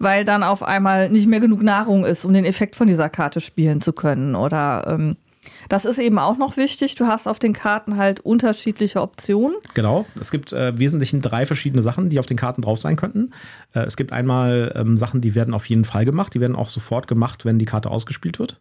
Weil 0.00 0.24
dann 0.24 0.42
auf 0.42 0.64
einmal 0.64 1.08
nicht 1.08 1.28
mehr 1.28 1.38
genug 1.38 1.62
Nahrung 1.62 2.04
ist, 2.04 2.24
um 2.24 2.32
den 2.32 2.44
Effekt 2.44 2.74
von 2.74 2.88
dieser 2.88 3.08
Karte 3.08 3.40
spielen 3.40 3.80
zu 3.80 3.92
können. 3.92 4.34
Oder 4.34 4.88
ähm, 4.88 5.16
das 5.68 5.84
ist 5.84 5.98
eben 5.98 6.18
auch 6.18 6.38
noch 6.38 6.56
wichtig. 6.56 6.94
Du 6.94 7.06
hast 7.06 7.26
auf 7.26 7.38
den 7.38 7.52
Karten 7.52 7.96
halt 7.96 8.20
unterschiedliche 8.20 9.00
Optionen. 9.02 9.56
Genau. 9.74 10.06
Es 10.20 10.30
gibt 10.30 10.52
äh, 10.52 10.70
im 10.70 10.78
Wesentlichen 10.78 11.20
drei 11.20 11.46
verschiedene 11.46 11.82
Sachen, 11.82 12.08
die 12.08 12.18
auf 12.18 12.26
den 12.26 12.36
Karten 12.36 12.62
drauf 12.62 12.78
sein 12.78 12.96
könnten. 12.96 13.32
Äh, 13.74 13.80
es 13.80 13.96
gibt 13.96 14.12
einmal 14.12 14.72
ähm, 14.76 14.96
Sachen, 14.96 15.20
die 15.20 15.34
werden 15.34 15.54
auf 15.54 15.66
jeden 15.66 15.84
Fall 15.84 16.04
gemacht. 16.04 16.34
Die 16.34 16.40
werden 16.40 16.56
auch 16.56 16.68
sofort 16.68 17.08
gemacht, 17.08 17.44
wenn 17.44 17.58
die 17.58 17.66
Karte 17.66 17.90
ausgespielt 17.90 18.38
wird. 18.38 18.58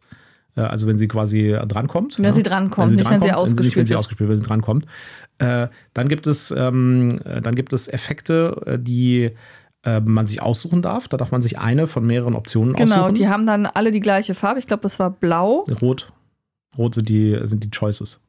Äh, 0.56 0.62
also 0.62 0.88
wenn 0.88 0.98
sie 0.98 1.07
quasi 1.07 1.57
drankommt. 1.68 2.17
Wenn 2.17 2.25
ja. 2.25 2.34
sie 2.34 2.44
drankommt, 2.44 2.96
nicht 2.96 3.10
wenn 3.10 3.22
sie 3.22 3.32
ausgespielt 3.32 3.58
wird. 3.58 3.65
Nicht, 3.65 3.75
wenn 3.77 3.86
sie 3.86 3.96
ausgespielt 3.96 4.29
wird, 4.29 4.38
wenn 4.38 4.44
sie 4.44 4.48
drankommt. 4.48 4.86
Äh, 5.39 5.67
dann 5.94 6.08
gibt 6.08 6.27
es, 6.27 6.51
ähm, 6.51 7.20
äh, 7.24 7.41
dann 7.41 7.56
gibt 7.56 7.74
es 7.74 7.88
Effekte, 7.88 8.62
äh, 8.65 8.79
die 8.79 9.32
man 10.03 10.27
sich 10.27 10.41
aussuchen 10.41 10.82
darf. 10.82 11.08
Da 11.08 11.15
darf 11.15 11.32
man 11.32 11.41
sich 11.41 11.60
eine 11.60 11.88
von 11.88 12.06
mehreren 12.06 12.36
Optionen 12.36 12.74
genau, 12.74 12.84
aussuchen. 12.84 13.13
Genau, 13.13 13.15
die 13.15 13.29
haben 13.29 13.46
dann 13.48 13.67
alle 13.67 13.94
die 13.94 14.01
gleiche 14.01 14.34
Farbe. 14.34 14.60
Ich 14.60 14.67
glaube, 14.67 14.82
das 14.82 15.00
war 15.00 15.12
blau. 15.12 15.65
Rot. 15.82 16.12
Rot 16.77 16.96
sind 16.96 17.10
die, 17.10 17.38
sind 17.43 17.63
die 17.63 17.72
Choices. 17.72 18.19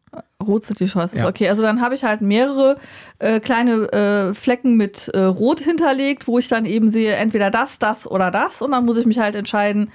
Rot 0.43 0.65
sind 0.65 0.81
die 0.81 0.89
Choices, 0.89 1.21
ja. 1.21 1.29
okay. 1.29 1.49
Also 1.49 1.63
dann 1.63 1.81
habe 1.81 1.95
ich 1.95 2.05
halt 2.05 2.21
mehrere 2.21 2.79
äh, 3.19 3.41
kleine 3.41 3.93
äh, 3.93 4.35
Flecken 4.35 4.77
mit 4.77 5.09
äh, 5.09 5.21
Rot 5.21 5.61
hinterlegt, 5.61 6.27
wo 6.27 6.39
ich 6.39 6.49
dann 6.49 6.65
eben 6.65 6.89
sehe, 6.89 7.15
entweder 7.15 7.51
das, 7.51 7.79
das 7.79 8.11
oder 8.11 8.31
das. 8.31 8.63
Und 8.63 8.71
dann 8.71 8.85
muss 8.85 8.97
ich 8.97 9.07
mich 9.07 9.19
halt 9.19 9.35
entscheiden, 9.35 9.91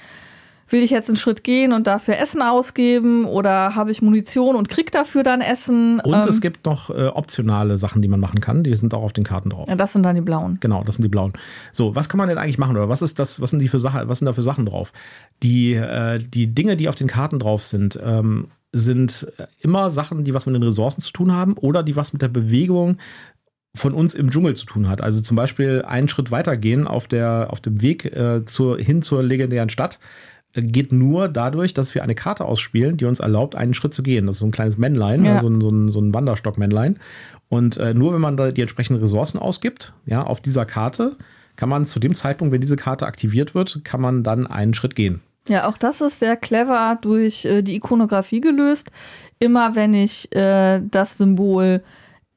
will 0.70 0.84
ich 0.84 0.91
jetzt 0.91 1.10
einen 1.10 1.15
Schritt 1.15 1.43
gehen 1.43 1.74
und 1.74 1.88
dafür 1.88 2.17
Essen 2.17 2.41
ausgeben 2.41 3.25
oder 3.25 3.75
habe 3.75 3.91
ich 3.91 4.01
Munition 4.01 4.55
und 4.55 4.70
krieg 4.70 4.91
dafür 4.91 5.24
dann 5.24 5.41
Essen? 5.41 6.00
Und 6.00 6.13
ähm, 6.13 6.27
es 6.27 6.41
gibt 6.41 6.65
noch 6.65 6.89
äh, 6.89 7.08
optionale 7.08 7.77
Sachen, 7.77 8.01
die 8.01 8.08
man 8.08 8.20
machen 8.20 8.41
kann, 8.41 8.63
die 8.63 8.75
sind 8.75 8.93
auch 8.93 9.03
auf 9.03 9.13
den 9.13 9.24
Karten 9.24 9.50
drauf. 9.50 9.67
Ja, 9.67 9.75
das 9.75 9.93
sind 9.93 10.03
dann 10.03 10.15
die 10.15 10.22
blauen. 10.22 10.58
Genau, 10.60 10.84
das 10.84 10.96
sind 10.96 11.03
die 11.03 11.10
blauen. 11.10 11.34
So, 11.72 11.96
was 11.96 12.10
kann 12.10 12.17
man 12.17 12.29
denn 12.29 12.38
eigentlich 12.38 12.58
machen 12.58 12.75
oder 12.75 12.89
was 12.89 13.01
ist 13.01 13.20
das, 13.20 13.41
was 13.41 13.51
sind 13.51 13.60
die 13.60 13.67
für 13.67 13.79
Sachen, 13.79 14.08
was 14.08 14.20
sind 14.20 14.25
da 14.25 14.34
für 14.34 14.43
Sachen 14.43 14.65
drauf? 14.65 14.93
Die, 15.41 15.74
äh, 15.74 16.20
die 16.20 16.53
Dinge, 16.53 16.77
die 16.77 16.89
auf 16.89 16.96
den 16.96 17.08
Karten 17.08 17.39
drauf 17.39 17.63
sind, 17.63 18.00
ähm, 18.03 18.48
sind 18.74 19.27
immer 19.60 19.91
Sachen, 19.91 20.24
die 20.24 20.34
was 20.34 20.48
mit 20.48 20.55
den 20.55 20.63
Ressourcen 20.63 21.01
zu 21.01 21.13
tun 21.13 21.32
haben 21.32 21.53
oder 21.53 21.84
die 21.84 21.96
was 21.96 22.12
mit 22.12 22.24
der 22.24 22.27
Bewegung 22.27 22.98
von 23.75 23.94
uns 23.94 24.13
im 24.13 24.30
Dschungel 24.30 24.56
zu 24.56 24.65
tun 24.65 24.88
hat. 24.88 25.01
Also 25.01 25.22
zum 25.22 25.36
Beispiel 25.36 25.84
einen 25.86 26.08
Schritt 26.08 26.32
weitergehen 26.32 26.88
auf, 26.88 27.08
der, 27.08 27.48
auf 27.50 27.60
dem 27.60 27.82
Weg 27.82 28.06
äh, 28.06 28.46
zur, 28.46 28.77
hin 28.77 29.01
zur 29.01 29.24
legendären 29.24 29.70
Stadt 29.70 30.00
geht 30.56 30.92
nur 30.92 31.30
dadurch, 31.30 31.74
dass 31.74 31.96
wir 31.96 32.03
eine 32.03 32.15
Karte 32.15 32.46
ausspielen, 32.46 32.98
die 32.98 33.06
uns 33.06 33.20
erlaubt, 33.20 33.56
einen 33.56 33.74
Schritt 33.74 33.94
zu 33.94 34.03
gehen. 34.03 34.27
Das 34.27 34.36
ist 34.36 34.39
so 34.39 34.46
ein 34.46 34.51
kleines 34.51 34.77
Männlein, 34.77 35.25
ja. 35.25 35.39
so 35.39 35.48
ein, 35.48 35.62
so 35.62 35.70
ein, 35.70 35.89
so 35.89 36.00
ein 36.00 36.13
Wanderstock-Männlein. 36.13 37.00
Und 37.50 37.77
äh, 37.77 37.94
nur 37.94 38.13
wenn 38.13 38.22
man 38.22 38.38
da 38.38 38.51
die 38.51 38.62
entsprechenden 38.62 39.01
Ressourcen 39.01 39.39
ausgibt, 39.39 39.94
ja, 40.06 40.24
auf 40.24 40.42
dieser 40.42 40.65
Karte, 40.65 41.18
kann 41.56 41.70
man 41.70 41.86
zu 41.86 42.00
dem 42.00 42.13
Zeitpunkt, 42.13 42.53
wenn 42.53 42.62
diese 42.62 42.75
Karte 42.75 43.06
aktiviert 43.06 43.56
wird, 43.56 43.82
kann 43.84 44.01
man 44.01 44.24
dann 44.24 44.48
einen 44.48 44.74
Schritt 44.74 44.96
gehen. 44.96 45.22
Ja, 45.50 45.68
auch 45.68 45.77
das 45.77 46.01
ist 46.01 46.20
sehr 46.20 46.38
clever 46.38 46.98
durch 47.01 47.46
äh, 47.46 47.62
die 47.63 47.75
Ikonografie 47.75 48.39
gelöst. 48.39 48.92
Immer 49.39 49.75
wenn 49.75 49.94
ich 49.94 50.34
äh, 50.36 50.82
das 50.89 51.18
Symbol 51.18 51.84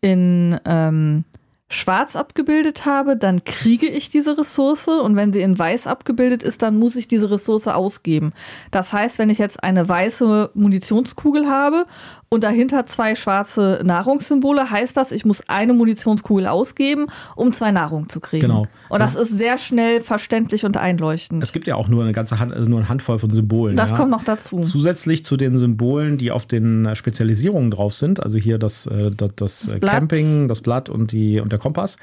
in 0.06 0.60
ähm, 0.64 1.24
schwarz 1.68 2.14
abgebildet 2.14 2.86
habe, 2.86 3.16
dann 3.16 3.44
kriege 3.44 3.88
ich 3.88 4.08
diese 4.08 4.38
Ressource 4.38 4.86
und 4.86 5.16
wenn 5.16 5.32
sie 5.32 5.40
in 5.40 5.58
weiß 5.58 5.88
abgebildet 5.88 6.44
ist, 6.44 6.62
dann 6.62 6.78
muss 6.78 6.94
ich 6.94 7.08
diese 7.08 7.28
Ressource 7.28 7.66
ausgeben. 7.66 8.32
Das 8.70 8.92
heißt, 8.92 9.18
wenn 9.18 9.30
ich 9.30 9.38
jetzt 9.38 9.64
eine 9.64 9.88
weiße 9.88 10.50
Munitionskugel 10.54 11.48
habe 11.48 11.86
und 12.28 12.42
dahinter 12.42 12.86
zwei 12.86 13.14
schwarze 13.14 13.80
Nahrungssymbole, 13.84 14.70
heißt 14.70 14.96
das, 14.96 15.12
ich 15.12 15.24
muss 15.24 15.48
eineMunitionskugel 15.48 16.46
ausgeben, 16.46 17.06
um 17.36 17.52
zwei 17.52 17.70
Nahrung 17.70 18.08
zu 18.08 18.20
kriegen. 18.20 18.48
Genau. 18.48 18.66
Und 18.88 18.98
das, 19.00 19.14
das 19.14 19.30
ist 19.30 19.36
sehr 19.36 19.58
schnell 19.58 20.00
verständlich 20.00 20.64
und 20.64 20.76
einleuchtend. 20.76 21.42
Es 21.42 21.52
gibt 21.52 21.66
ja 21.66 21.76
auch 21.76 21.88
nur 21.88 22.02
eine 22.02 22.12
ganze 22.12 22.38
Hand, 22.38 22.52
also 22.52 22.68
nur 22.68 22.80
eine 22.80 22.88
Handvoll 22.88 23.18
von 23.18 23.30
Symbolen. 23.30 23.76
Das 23.76 23.90
ja. 23.90 23.96
kommt 23.96 24.10
noch 24.10 24.24
dazu. 24.24 24.60
Zusätzlich 24.60 25.24
zu 25.24 25.36
den 25.36 25.58
Symbolen, 25.58 26.18
die 26.18 26.30
auf 26.30 26.46
den 26.46 26.94
Spezialisierungen 26.94 27.70
drauf 27.70 27.94
sind, 27.94 28.22
also 28.22 28.38
hier 28.38 28.58
das, 28.58 28.86
äh, 28.86 29.10
das, 29.10 29.30
das, 29.36 29.66
das 29.66 29.80
Camping, 29.80 30.48
das 30.48 30.60
Blatt 30.60 30.88
und, 30.88 31.12
die, 31.12 31.40
und 31.40 31.52
der 31.52 31.58
Kompass, 31.58 31.96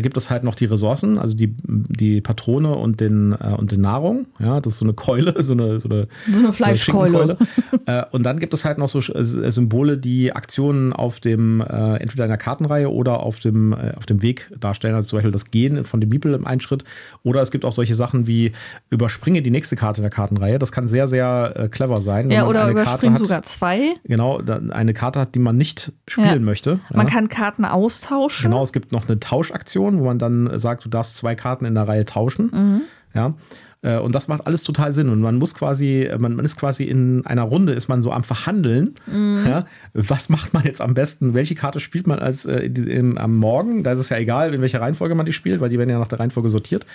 gibt 0.00 0.16
es 0.16 0.30
halt 0.30 0.42
noch 0.42 0.54
die 0.54 0.64
Ressourcen, 0.64 1.18
also 1.18 1.36
die, 1.36 1.54
die 1.66 2.22
Patrone 2.22 2.74
und 2.74 3.00
den, 3.00 3.32
äh, 3.32 3.54
und 3.54 3.72
den 3.72 3.82
Nahrung. 3.82 4.26
Ja, 4.38 4.58
das 4.60 4.74
ist 4.74 4.78
so 4.78 4.86
eine 4.86 4.94
Keule, 4.94 5.34
so 5.42 5.52
eine, 5.52 5.80
so 5.80 5.88
eine, 5.88 6.08
so 6.30 6.38
eine 6.38 6.52
Fleischkeule. 6.52 7.36
äh, 7.86 8.02
und 8.10 8.22
dann 8.22 8.38
gibt 8.38 8.54
es 8.54 8.64
halt 8.64 8.78
noch 8.78 8.88
so 8.88 9.00
äh, 9.00 9.52
Symbole, 9.52 9.98
die 9.98 10.32
Aktionen 10.32 10.94
auf 10.94 11.20
dem, 11.20 11.60
äh, 11.60 11.96
entweder 11.96 12.24
in 12.24 12.30
der 12.30 12.38
Kartenreihe 12.38 12.90
oder 12.90 13.20
auf 13.20 13.38
dem, 13.40 13.72
äh, 13.74 13.92
auf 13.94 14.06
dem 14.06 14.22
Weg 14.22 14.50
darstellen. 14.58 14.94
Also 14.94 15.08
zum 15.08 15.18
Beispiel 15.18 15.30
das 15.30 15.50
Gehen 15.50 15.84
von 15.84 16.00
dem 16.00 16.08
Miepel 16.08 16.32
im 16.32 16.46
Einschritt. 16.46 16.84
Oder 17.22 17.42
es 17.42 17.50
gibt 17.50 17.66
auch 17.66 17.72
solche 17.72 17.94
Sachen 17.94 18.26
wie 18.26 18.52
überspringe 18.88 19.42
die 19.42 19.50
nächste 19.50 19.76
Karte 19.76 19.98
in 19.98 20.04
der 20.04 20.10
Kartenreihe. 20.10 20.58
Das 20.58 20.72
kann 20.72 20.88
sehr, 20.88 21.06
sehr 21.06 21.52
äh, 21.54 21.68
clever 21.68 22.00
sein. 22.00 22.30
Ja, 22.30 22.46
oder 22.46 22.70
überspringe 22.70 23.18
sogar 23.18 23.42
zwei. 23.42 23.94
Genau, 24.04 24.40
eine 24.70 24.94
Karte 24.94 25.20
hat, 25.20 25.34
die 25.34 25.38
man 25.38 25.58
nicht 25.58 25.92
spielen 26.06 26.28
ja. 26.28 26.38
möchte. 26.38 26.80
Man 26.94 27.06
kann 27.06 27.28
Karten 27.28 27.66
austauschen. 27.66 28.50
Genau, 28.50 28.62
es 28.62 28.72
gibt 28.72 28.90
noch 28.90 29.06
eine 29.06 29.20
Tauschaktion 29.20 29.81
Aktion, 29.82 30.00
wo 30.00 30.04
man 30.04 30.18
dann 30.18 30.58
sagt, 30.58 30.84
du 30.84 30.88
darfst 30.88 31.16
zwei 31.16 31.34
Karten 31.34 31.64
in 31.64 31.74
der 31.74 31.88
Reihe 31.88 32.04
tauschen. 32.04 32.50
Mhm. 32.52 32.82
Ja. 33.14 33.34
Äh, 33.82 33.98
und 33.98 34.14
das 34.14 34.28
macht 34.28 34.46
alles 34.46 34.62
total 34.62 34.92
Sinn. 34.92 35.08
Und 35.08 35.20
man 35.20 35.36
muss 35.36 35.54
quasi, 35.54 36.08
man, 36.18 36.36
man 36.36 36.44
ist 36.44 36.56
quasi 36.56 36.84
in 36.84 37.26
einer 37.26 37.42
Runde, 37.42 37.72
ist 37.72 37.88
man 37.88 38.02
so 38.02 38.12
am 38.12 38.22
Verhandeln. 38.22 38.94
Mhm. 39.06 39.44
Ja, 39.46 39.66
was 39.92 40.28
macht 40.28 40.54
man 40.54 40.64
jetzt 40.64 40.80
am 40.80 40.94
besten? 40.94 41.34
Welche 41.34 41.54
Karte 41.54 41.80
spielt 41.80 42.06
man 42.06 42.20
als 42.20 42.44
äh, 42.44 42.66
im, 42.66 43.18
am 43.18 43.36
Morgen? 43.36 43.82
Da 43.82 43.92
ist 43.92 43.98
es 43.98 44.08
ja 44.08 44.18
egal, 44.18 44.54
in 44.54 44.60
welcher 44.60 44.80
Reihenfolge 44.80 45.14
man 45.14 45.26
die 45.26 45.32
spielt, 45.32 45.60
weil 45.60 45.68
die 45.68 45.78
werden 45.78 45.90
ja 45.90 45.98
nach 45.98 46.08
der 46.08 46.20
Reihenfolge 46.20 46.48
sortiert. 46.48 46.86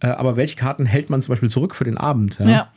Äh, 0.00 0.08
aber 0.08 0.36
welche 0.36 0.56
Karten 0.56 0.84
hält 0.84 1.10
man 1.10 1.22
zum 1.22 1.32
Beispiel 1.32 1.50
zurück 1.50 1.74
für 1.74 1.84
den 1.84 1.96
Abend? 1.96 2.38
Ja. 2.40 2.48
ja. 2.48 2.72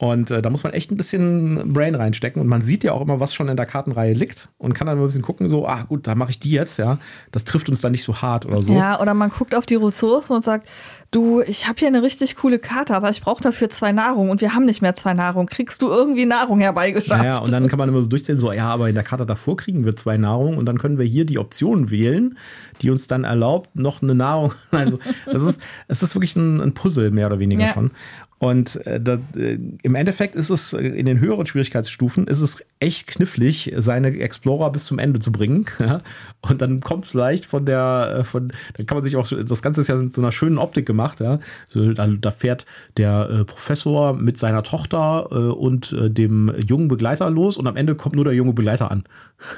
Und 0.00 0.30
äh, 0.30 0.40
da 0.40 0.48
muss 0.48 0.62
man 0.62 0.72
echt 0.72 0.92
ein 0.92 0.96
bisschen 0.96 1.72
Brain 1.72 1.96
reinstecken. 1.96 2.40
Und 2.40 2.46
man 2.46 2.62
sieht 2.62 2.84
ja 2.84 2.92
auch 2.92 3.00
immer, 3.00 3.18
was 3.18 3.34
schon 3.34 3.48
in 3.48 3.56
der 3.56 3.66
Kartenreihe 3.66 4.14
liegt 4.14 4.48
und 4.56 4.72
kann 4.72 4.86
dann 4.86 4.96
ein 4.96 5.02
bisschen 5.02 5.22
gucken, 5.22 5.48
so, 5.48 5.66
ah 5.66 5.82
gut, 5.82 6.06
da 6.06 6.14
mache 6.14 6.30
ich 6.30 6.38
die 6.38 6.52
jetzt, 6.52 6.78
ja. 6.78 6.98
Das 7.32 7.42
trifft 7.42 7.68
uns 7.68 7.80
dann 7.80 7.90
nicht 7.90 8.04
so 8.04 8.22
hart 8.22 8.46
oder 8.46 8.62
so. 8.62 8.72
Ja, 8.72 9.00
oder 9.00 9.12
man 9.14 9.30
guckt 9.30 9.56
auf 9.56 9.66
die 9.66 9.74
Ressourcen 9.74 10.34
und 10.34 10.44
sagt, 10.44 10.68
du, 11.10 11.40
ich 11.40 11.66
habe 11.66 11.80
hier 11.80 11.88
eine 11.88 12.04
richtig 12.04 12.36
coole 12.36 12.60
Karte, 12.60 12.94
aber 12.94 13.10
ich 13.10 13.22
brauche 13.22 13.42
dafür 13.42 13.70
zwei 13.70 13.90
Nahrung 13.90 14.30
und 14.30 14.40
wir 14.40 14.54
haben 14.54 14.66
nicht 14.66 14.82
mehr 14.82 14.94
zwei 14.94 15.14
Nahrung. 15.14 15.46
Kriegst 15.46 15.82
du 15.82 15.88
irgendwie 15.88 16.26
Nahrung 16.26 16.60
herbeigeschafft? 16.60 17.24
Ja, 17.24 17.38
und 17.38 17.50
dann 17.50 17.66
kann 17.66 17.78
man 17.78 17.88
immer 17.88 18.02
so 18.02 18.08
durchzählen, 18.08 18.38
so, 18.38 18.52
ja, 18.52 18.68
aber 18.68 18.88
in 18.88 18.94
der 18.94 19.04
Karte 19.04 19.26
davor 19.26 19.56
kriegen 19.56 19.84
wir 19.84 19.96
zwei 19.96 20.16
Nahrung 20.16 20.58
und 20.58 20.66
dann 20.66 20.78
können 20.78 20.98
wir 20.98 21.06
hier 21.06 21.24
die 21.24 21.38
Option 21.38 21.90
wählen, 21.90 22.38
die 22.80 22.90
uns 22.90 23.06
dann 23.06 23.24
erlaubt, 23.24 23.74
noch 23.76 24.02
eine 24.02 24.14
Nahrung. 24.14 24.52
Also, 24.70 24.98
das 25.26 25.42
ist, 25.42 25.60
es 25.88 26.02
ist 26.02 26.14
wirklich 26.14 26.36
ein, 26.36 26.60
ein 26.60 26.72
Puzzle, 26.72 27.10
mehr 27.10 27.26
oder 27.26 27.40
weniger 27.40 27.62
ja. 27.62 27.72
schon. 27.74 27.90
Und 28.38 28.86
äh, 28.86 29.00
das, 29.00 29.18
äh, 29.36 29.58
im 29.82 29.94
Endeffekt 29.96 30.36
ist 30.36 30.50
es 30.50 30.72
äh, 30.72 30.78
in 30.78 31.06
den 31.06 31.18
höheren 31.18 31.44
Schwierigkeitsstufen 31.46 32.28
ist 32.28 32.40
es 32.40 32.58
echt 32.78 33.08
knifflig, 33.08 33.74
seine 33.76 34.16
Explorer 34.16 34.70
bis 34.70 34.84
zum 34.84 34.98
Ende 34.98 35.20
zu 35.20 35.32
bringen. 35.32 35.66
Ja? 35.78 36.02
Und 36.42 36.60
dann 36.60 36.80
kommt 36.80 37.06
vielleicht 37.06 37.46
von 37.46 37.64
der, 37.64 38.18
äh, 38.18 38.24
von, 38.24 38.52
dann 38.76 38.86
kann 38.86 38.96
man 38.96 39.04
sich 39.04 39.16
auch, 39.16 39.26
das 39.28 39.62
Ganze 39.62 39.80
ist 39.80 39.88
ja 39.88 39.96
in 39.96 40.10
so 40.10 40.20
einer 40.20 40.32
schönen 40.32 40.58
Optik 40.58 40.86
gemacht, 40.86 41.20
ja. 41.20 41.38
So, 41.68 41.92
da, 41.92 42.06
da, 42.06 42.30
fährt 42.30 42.66
der 42.96 43.30
äh, 43.30 43.44
Professor 43.44 44.12
mit 44.12 44.38
seiner 44.38 44.62
Tochter 44.62 45.30
und 45.56 45.94
dem 45.98 46.52
jungen 46.66 46.88
Begleiter 46.88 47.30
los 47.30 47.56
und 47.56 47.66
am 47.66 47.76
Ende 47.76 47.94
kommt 47.94 48.16
nur 48.16 48.24
der 48.24 48.34
junge 48.34 48.52
Begleiter 48.52 48.90
an. 48.90 49.04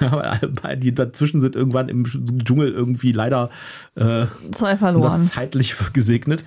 die 0.77 0.95
dazwischen 0.95 1.41
sind 1.41 1.57
irgendwann 1.57 1.89
im 1.89 2.05
Dschungel 2.05 2.71
irgendwie 2.71 3.10
leider 3.13 3.51
zwei 3.95 4.77
verloren. 4.77 5.03
Das 5.03 5.33
zeitlich 5.33 5.75
gesegnet. 5.93 6.45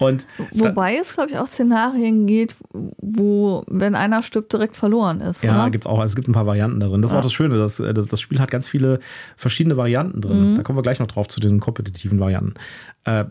Und 0.00 0.26
Wobei 0.52 0.96
es, 0.96 1.12
glaube 1.12 1.30
ich, 1.30 1.38
auch 1.38 1.46
Szenarien 1.46 2.26
geht, 2.26 2.56
wo, 2.72 3.64
wenn 3.66 3.94
einer 3.94 4.22
stirbt, 4.22 4.50
direkt 4.50 4.74
verloren 4.74 5.20
ist. 5.20 5.42
Ja, 5.42 5.68
gibt 5.68 5.84
es 5.84 5.90
auch. 5.90 5.98
Also 5.98 6.12
es 6.12 6.16
gibt 6.16 6.26
ein 6.26 6.32
paar 6.32 6.46
Varianten 6.46 6.80
darin. 6.80 7.02
Das 7.02 7.10
ist 7.10 7.14
ja. 7.14 7.18
auch 7.18 7.24
das 7.24 7.34
Schöne. 7.34 7.58
Das, 7.58 7.76
das, 7.76 8.06
das, 8.06 8.20
Spiel 8.20 8.40
hat 8.40 8.50
ganz 8.50 8.66
viele 8.66 8.98
verschiedene 9.36 9.76
Varianten 9.76 10.22
drin. 10.22 10.52
Mhm. 10.52 10.56
Da 10.56 10.62
kommen 10.62 10.78
wir 10.78 10.82
gleich 10.82 11.00
noch 11.00 11.06
drauf 11.06 11.28
zu 11.28 11.38
den 11.38 11.60
kompetitiven 11.60 12.18
Varianten. 12.18 12.54
Äh, 13.04 13.26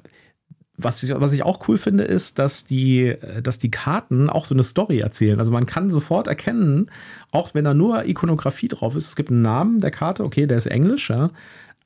was 0.77 1.01
ich, 1.01 1.11
was 1.13 1.33
ich 1.33 1.41
auch 1.41 1.67
cool 1.67 1.79
finde, 1.79 2.03
ist, 2.03 2.37
dass 2.37 2.65
die, 2.65 3.15
dass 3.41 3.57
die 3.57 3.71
Karten 3.71 4.29
auch 4.29 4.45
so 4.45 4.53
eine 4.53 4.63
Story 4.63 4.99
erzählen. 4.99 5.39
Also 5.39 5.51
man 5.51 5.65
kann 5.65 5.89
sofort 5.89 6.27
erkennen, 6.27 6.91
auch 7.31 7.55
wenn 7.55 7.65
da 7.65 7.73
nur 7.73 8.05
Ikonografie 8.05 8.69
drauf 8.69 8.95
ist, 8.95 9.07
es 9.07 9.15
gibt 9.15 9.31
einen 9.31 9.41
Namen 9.41 9.81
der 9.81 9.91
Karte, 9.91 10.23
okay, 10.23 10.45
der 10.45 10.57
ist 10.57 10.67
Englisch, 10.67 11.09
ja 11.09 11.31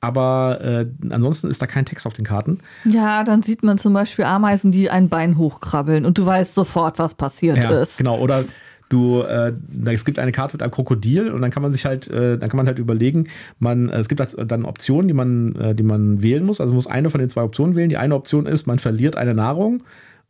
aber 0.00 0.60
äh, 0.62 0.86
ansonsten 1.10 1.50
ist 1.50 1.62
da 1.62 1.66
kein 1.66 1.86
Text 1.86 2.06
auf 2.06 2.12
den 2.12 2.24
Karten. 2.24 2.58
Ja, 2.84 3.24
dann 3.24 3.42
sieht 3.42 3.62
man 3.62 3.78
zum 3.78 3.94
Beispiel 3.94 4.24
Ameisen, 4.26 4.70
die 4.70 4.90
ein 4.90 5.08
Bein 5.08 5.38
hochkrabbeln 5.38 6.04
und 6.04 6.18
du 6.18 6.26
weißt 6.26 6.54
sofort, 6.54 6.98
was 6.98 7.14
passiert 7.14 7.58
ja, 7.58 7.70
ist. 7.70 7.98
Genau, 7.98 8.18
oder 8.18 8.44
du, 8.88 9.22
äh, 9.22 9.52
es 9.86 10.04
gibt 10.04 10.18
eine 10.18 10.32
Karte 10.32 10.56
mit 10.56 10.62
einem 10.62 10.72
Krokodil 10.72 11.30
und 11.30 11.42
dann 11.42 11.50
kann 11.50 11.62
man 11.62 11.72
sich 11.72 11.84
halt, 11.84 12.08
äh, 12.08 12.38
dann 12.38 12.48
kann 12.48 12.56
man 12.56 12.66
halt 12.66 12.78
überlegen, 12.78 13.28
man, 13.58 13.88
äh, 13.88 13.98
es 13.98 14.08
gibt 14.08 14.20
halt 14.20 14.34
dann 14.50 14.64
Optionen, 14.64 15.08
die 15.08 15.14
man, 15.14 15.54
äh, 15.56 15.74
die 15.74 15.82
man 15.82 16.22
wählen 16.22 16.44
muss. 16.44 16.60
Also 16.60 16.72
man 16.72 16.76
muss 16.76 16.86
eine 16.86 17.10
von 17.10 17.20
den 17.20 17.30
zwei 17.30 17.42
Optionen 17.42 17.74
wählen. 17.74 17.88
Die 17.88 17.96
eine 17.96 18.14
Option 18.14 18.46
ist, 18.46 18.66
man 18.66 18.78
verliert 18.78 19.16
eine 19.16 19.34
Nahrung 19.34 19.82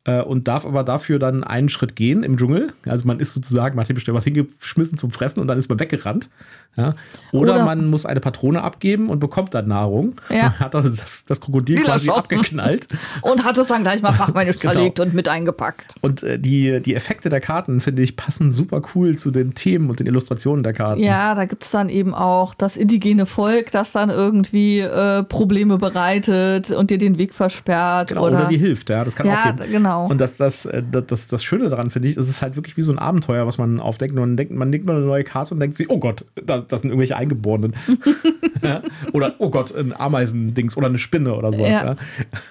äh, 0.05 0.21
und 0.21 0.49
darf 0.49 0.67
aber 0.67 0.85
dafür 0.85 1.19
dann 1.19 1.45
einen 1.45 1.69
Schritt 1.69 1.97
gehen 1.97 2.23
im 2.23 2.37
Dschungel. 2.37 2.73
Also 2.87 3.07
man 3.07 3.21
ist 3.21 3.35
sozusagen, 3.35 3.77
man 3.77 3.87
hat 3.87 3.95
bestimmt 3.95 4.17
was 4.17 4.25
hingeschmissen 4.25 4.99
zum 4.99 5.11
Fressen 5.11 5.41
und 5.41 5.49
dann 5.49 5.59
ist 5.59 5.69
man 5.69 5.81
weggerannt. 5.81 6.29
Ja? 6.77 6.95
Oder, 7.33 7.55
Oder, 7.55 7.65
man 7.65 7.87
muss 7.87 8.05
eine 8.05 8.21
Patrone 8.21 8.63
abgeben 8.63 9.09
und 9.09 9.21
bekommt 9.21 9.55
dann 9.55 9.69
Nahrung. 9.69 10.17
Ja. 10.29 10.55
Hat 10.59 10.75
das, 10.75 11.25
das 11.25 11.41
Krokodil 11.41 11.77
quasi 11.77 12.11
abgeknallt. 12.11 12.89
Und 13.23 13.45
hat 13.45 13.57
es 13.57 13.69
dann 13.69 13.83
gleich 13.83 14.03
mal 14.03 14.13
fachmännisch 14.13 14.57
genau. 14.61 14.73
zerlegt 14.73 15.01
und 15.01 15.15
mit 15.15 15.29
eingepackt. 15.29 15.95
Und 16.01 16.23
äh, 16.23 16.39
die, 16.39 16.81
die 16.81 16.95
Effekte 16.95 17.29
der 17.29 17.41
Karten, 17.41 17.81
finde 17.81 18.03
ich, 18.03 18.17
passen 18.17 18.51
super 18.51 18.83
cool 18.95 19.17
zu 19.17 19.31
den 19.31 19.55
Themen 19.55 19.89
und 19.89 20.01
den 20.01 20.07
Illustrationen 20.07 20.65
der 20.65 20.73
Karten. 20.73 21.01
Ja, 21.01 21.35
da 21.35 21.45
gibt 21.45 21.65
es 21.65 21.71
dann 21.71 21.89
eben 21.89 22.13
auch 22.13 22.55
das 22.55 22.77
indigene 22.77 23.27
Volk, 23.27 23.71
das 23.71 23.93
dann 23.93 24.11
irgendwie 24.11 24.81
äh, 24.81 25.23
Probleme 25.23 25.79
bereitet 25.79 26.73
und 26.73 26.91
dir 26.91 26.99
den 26.99 27.19
Weg 27.19 27.35
versperrt. 27.35 28.09
Genau, 28.09 28.27
oder, 28.27 28.39
oder 28.39 28.49
die 28.49 28.59
hilft, 28.59 28.91
ja. 28.91 29.05
Das 29.05 29.15
kann 29.15 29.27
ja, 29.29 29.53
auch 29.53 29.57
gehen. 29.57 29.71
genau. 29.71 29.94
Und 29.97 30.21
das, 30.21 30.37
das, 30.37 30.67
äh, 30.67 30.83
das, 30.91 31.07
das, 31.07 31.27
das 31.29 31.45
Schöne 31.45 31.69
daran, 31.69 31.91
finde 31.91 32.09
ich, 32.09 32.17
ist 32.17 32.29
es 32.29 32.43
halt 32.43 32.57
wirklich 32.57 32.77
wie 32.77 32.83
so 32.83 32.93
ein 32.93 32.99
Abenteuer, 32.99 33.47
was 33.47 33.59
man 33.59 33.81
aufdeckt. 33.81 34.15
Und 34.15 34.21
man 34.21 34.37
denkt, 34.37 34.53
man 34.53 34.71
denkt 34.71 34.87
mal 34.87 34.97
eine 34.97 35.05
neue 35.05 35.25
Karte 35.25 35.55
und 35.55 35.61
denkt 35.61 35.77
sich, 35.77 35.91
oh 35.91 35.99
Gott, 35.99 36.25
das, 36.35 36.67
das 36.67 36.81
sind 36.83 36.91
irgendwelche 36.91 37.17
Eingeborenen. 37.17 37.75
ja? 38.63 38.83
Oder, 39.13 39.35
oh 39.39 39.51
Gott, 39.51 39.75
ein 39.75 39.99
Ameisendings 39.99 40.77
oder 40.77 40.87
eine 40.87 40.99
Spinne 40.99 41.35
oder 41.35 41.53
sowas. 41.53 41.69
Ja. 41.69 41.97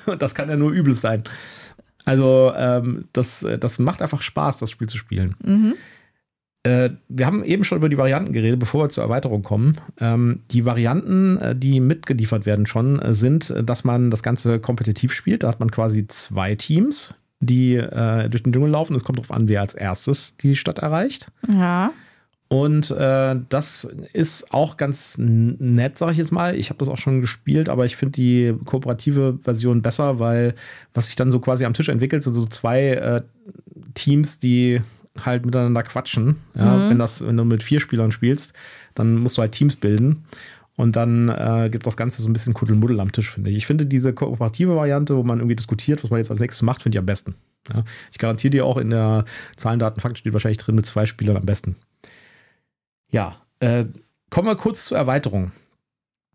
ja? 0.08 0.16
Das 0.16 0.36
kann 0.36 0.50
ja 0.50 0.56
nur 0.56 0.72
Übles 0.72 1.02
sein. 1.02 1.24
Also, 2.06 2.52
ähm, 2.56 3.06
das, 3.14 3.46
das 3.60 3.80
macht 3.80 4.02
einfach 4.02 4.22
Spaß, 4.22 4.58
das 4.58 4.70
Spiel 4.70 4.88
zu 4.88 4.98
spielen. 4.98 5.36
Mhm. 5.44 5.76
Äh, 6.64 6.92
wir 7.10 7.26
haben 7.26 7.44
eben 7.44 7.66
schon 7.66 7.78
über 7.78 7.90
die 7.90 7.98
Varianten 7.98 8.32
geredet, 8.32 8.60
bevor 8.60 8.86
wir 8.86 8.90
zur 8.90 9.04
Erweiterung 9.04 9.44
kommen. 9.44 9.80
Ähm, 10.00 10.40
die 10.52 10.66
Varianten, 10.66 11.38
äh, 11.38 11.56
die 11.56 11.82
mitgeliefert 11.82 12.46
werden 12.46 12.66
schon, 12.66 13.00
äh, 13.00 13.14
sind, 13.14 13.54
dass 13.64 13.84
man 13.84 14.10
das 14.10 14.24
Ganze 14.24 14.60
kompetitiv 14.60 15.14
spielt. 15.14 15.44
Da 15.44 15.50
hat 15.50 15.60
man 15.60 15.72
quasi 15.72 16.08
zwei 16.08 16.56
Teams, 16.56 17.14
die 17.46 17.76
äh, 17.76 18.30
durch 18.30 18.44
den 18.44 18.54
Dschungel 18.54 18.72
laufen. 18.72 18.96
Es 18.96 19.04
kommt 19.04 19.20
darauf 19.20 19.32
an, 19.32 19.48
wer 19.48 19.62
als 19.62 19.74
erstes 19.74 20.38
die 20.38 20.56
Stadt 20.56 20.80
erreicht. 20.80 21.28
Ja. 21.52 21.92
Und 22.54 22.92
äh, 22.92 23.36
das 23.50 23.86
ist 24.14 24.54
auch 24.54 24.78
ganz 24.78 25.16
nett, 25.18 25.98
sage 25.98 26.12
ich 26.12 26.20
jetzt 26.20 26.32
mal. 26.32 26.56
Ich 26.56 26.70
habe 26.70 26.78
das 26.78 26.88
auch 26.88 27.00
schon 27.00 27.20
gespielt, 27.20 27.68
aber 27.68 27.86
ich 27.86 27.96
finde 27.96 28.12
die 28.12 28.54
kooperative 28.66 29.40
Version 29.42 29.82
besser, 29.82 30.20
weil 30.20 30.54
was 30.94 31.08
sich 31.08 31.16
dann 31.16 31.32
so 31.32 31.40
quasi 31.40 31.66
am 31.66 31.74
Tisch 31.74 31.90
entwickelt, 31.90 32.22
sind 32.22 32.36
so 32.36 32.46
zwei 32.46 32.90
äh, 32.90 33.22
Teams, 33.96 34.40
die 34.40 34.82
halt 35.20 35.48
miteinander 35.48 35.82
quatschen. 35.82 36.36
Ja? 36.54 36.78
Mhm. 36.78 36.90
Wenn, 36.92 37.00
das, 37.00 37.26
wenn 37.26 37.38
du 37.38 37.44
mit 37.44 37.64
vier 37.64 37.80
Spielern 37.80 38.12
spielst, 38.12 38.54
dann 38.94 39.16
musst 39.16 39.38
du 39.38 39.42
halt 39.42 39.54
Teams 39.54 39.76
bilden. 39.76 40.26
Und 40.76 40.96
dann 40.96 41.30
äh, 41.30 41.70
gibt 41.72 41.86
das 41.86 41.98
Ganze 41.98 42.22
so 42.22 42.30
ein 42.30 42.34
bisschen 42.34 42.54
Kuddelmuddel 42.54 43.00
am 43.00 43.12
Tisch, 43.12 43.32
finde 43.32 43.52
ich. 43.52 43.58
Ich 43.58 43.68
finde 43.68 43.86
diese 43.86 44.14
kooperative 44.14 44.76
Variante, 44.76 45.16
wo 45.16 45.24
man 45.24 45.40
irgendwie 45.40 45.56
diskutiert, 45.56 46.04
was 46.04 46.10
man 46.10 46.18
jetzt 46.18 46.32
als 46.32 46.40
nächstes 46.40 46.64
macht, 46.64 46.82
finde 46.82 46.96
ich 46.96 47.00
am 47.00 47.06
besten. 47.06 47.36
Ja? 47.72 47.84
Ich 48.12 48.18
garantiere 48.18 48.52
dir 48.52 48.66
auch 48.66 48.78
in 48.78 48.90
der 48.90 49.26
Zahlen, 49.56 49.80
Daten, 49.80 50.02
Fakten 50.02 50.18
steht 50.18 50.34
wahrscheinlich 50.34 50.58
drin 50.58 50.76
mit 50.76 50.86
zwei 50.86 51.06
Spielern 51.06 51.38
am 51.38 51.46
besten. 51.46 51.76
Ja, 53.12 53.36
äh, 53.60 53.86
kommen 54.32 54.48
wir 54.48 54.56
kurz 54.56 54.86
zur 54.86 54.98
Erweiterung. 54.98 55.52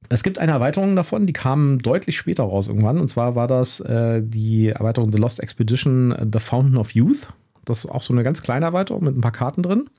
Es 0.08 0.22
gibt 0.22 0.38
eine 0.38 0.52
Erweiterung 0.52 0.94
davon, 0.94 1.26
die 1.26 1.32
kam 1.32 1.80
deutlich 1.80 2.16
später 2.16 2.44
raus 2.44 2.68
irgendwann. 2.68 3.00
Und 3.00 3.08
zwar 3.08 3.34
war 3.34 3.48
das 3.48 3.80
äh, 3.80 4.22
die 4.24 4.68
Erweiterung 4.68 5.12
The 5.12 5.18
Lost 5.18 5.40
Expedition 5.40 6.14
The 6.32 6.38
Fountain 6.38 6.76
of 6.76 6.92
Youth. 6.92 7.28
Das 7.64 7.84
ist 7.84 7.90
auch 7.90 8.02
so 8.02 8.14
eine 8.14 8.22
ganz 8.22 8.40
kleine 8.40 8.66
Erweiterung 8.66 9.04
mit 9.04 9.16
ein 9.16 9.20
paar 9.20 9.32
Karten 9.32 9.62
drin. 9.62 9.90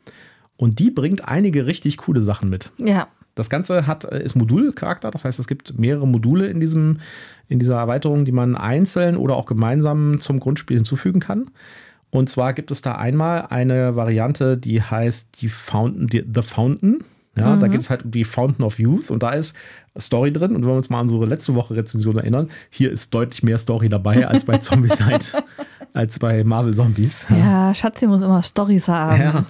Und 0.55 0.79
die 0.79 0.89
bringt 0.89 1.27
einige 1.27 1.65
richtig 1.65 1.97
coole 1.97 2.21
Sachen 2.21 2.49
mit. 2.49 2.71
Ja. 2.77 3.07
Das 3.39 3.49
Ganze 3.49 3.87
hat, 3.87 4.03
äh, 4.03 4.21
ist 4.21 4.35
Modulcharakter, 4.35 5.11
das 5.11 5.25
heißt, 5.25 5.39
es 5.39 5.47
gibt 5.47 5.79
mehrere 5.79 6.07
Module 6.07 6.47
in, 6.47 6.59
diesem, 6.59 6.99
in 7.47 7.57
dieser 7.57 7.77
Erweiterung, 7.77 8.25
die 8.25 8.31
man 8.31 8.55
einzeln 8.55 9.17
oder 9.17 9.35
auch 9.35 9.45
gemeinsam 9.45 10.19
zum 10.21 10.39
Grundspiel 10.39 10.77
hinzufügen 10.77 11.19
kann. 11.19 11.49
Und 12.11 12.29
zwar 12.29 12.53
gibt 12.53 12.71
es 12.71 12.81
da 12.81 12.95
einmal 12.95 13.47
eine 13.49 13.95
Variante, 13.95 14.57
die 14.57 14.81
heißt 14.81 15.41
die 15.41 15.49
Fountain, 15.49 16.07
die, 16.07 16.25
The 16.33 16.41
Fountain. 16.41 16.99
Ja, 17.37 17.55
mhm. 17.55 17.59
da 17.59 17.67
geht 17.67 17.79
es 17.79 17.89
halt 17.89 18.03
um 18.03 18.11
die 18.11 18.25
Fountain 18.25 18.65
of 18.65 18.79
Youth 18.79 19.11
und 19.11 19.23
da 19.23 19.29
ist 19.29 19.55
Story 19.97 20.33
drin. 20.33 20.55
Und 20.55 20.63
wenn 20.63 20.69
wir 20.69 20.75
uns 20.75 20.89
mal 20.89 20.97
an 20.99 21.03
unsere 21.03 21.25
letzte 21.25 21.55
Woche 21.55 21.75
Rezension 21.75 22.17
erinnern, 22.17 22.49
hier 22.69 22.91
ist 22.91 23.13
deutlich 23.13 23.43
mehr 23.43 23.57
Story 23.57 23.87
dabei 23.87 24.27
als 24.27 24.43
bei 24.43 24.57
Zombicide, 24.59 25.25
als 25.93 26.19
bei 26.19 26.43
Marvel 26.43 26.73
Zombies. 26.73 27.27
Ja, 27.29 27.73
Schatzi 27.73 28.07
muss 28.07 28.21
immer 28.21 28.41
Storys 28.41 28.87
haben. 28.87 29.21
Ja. 29.21 29.45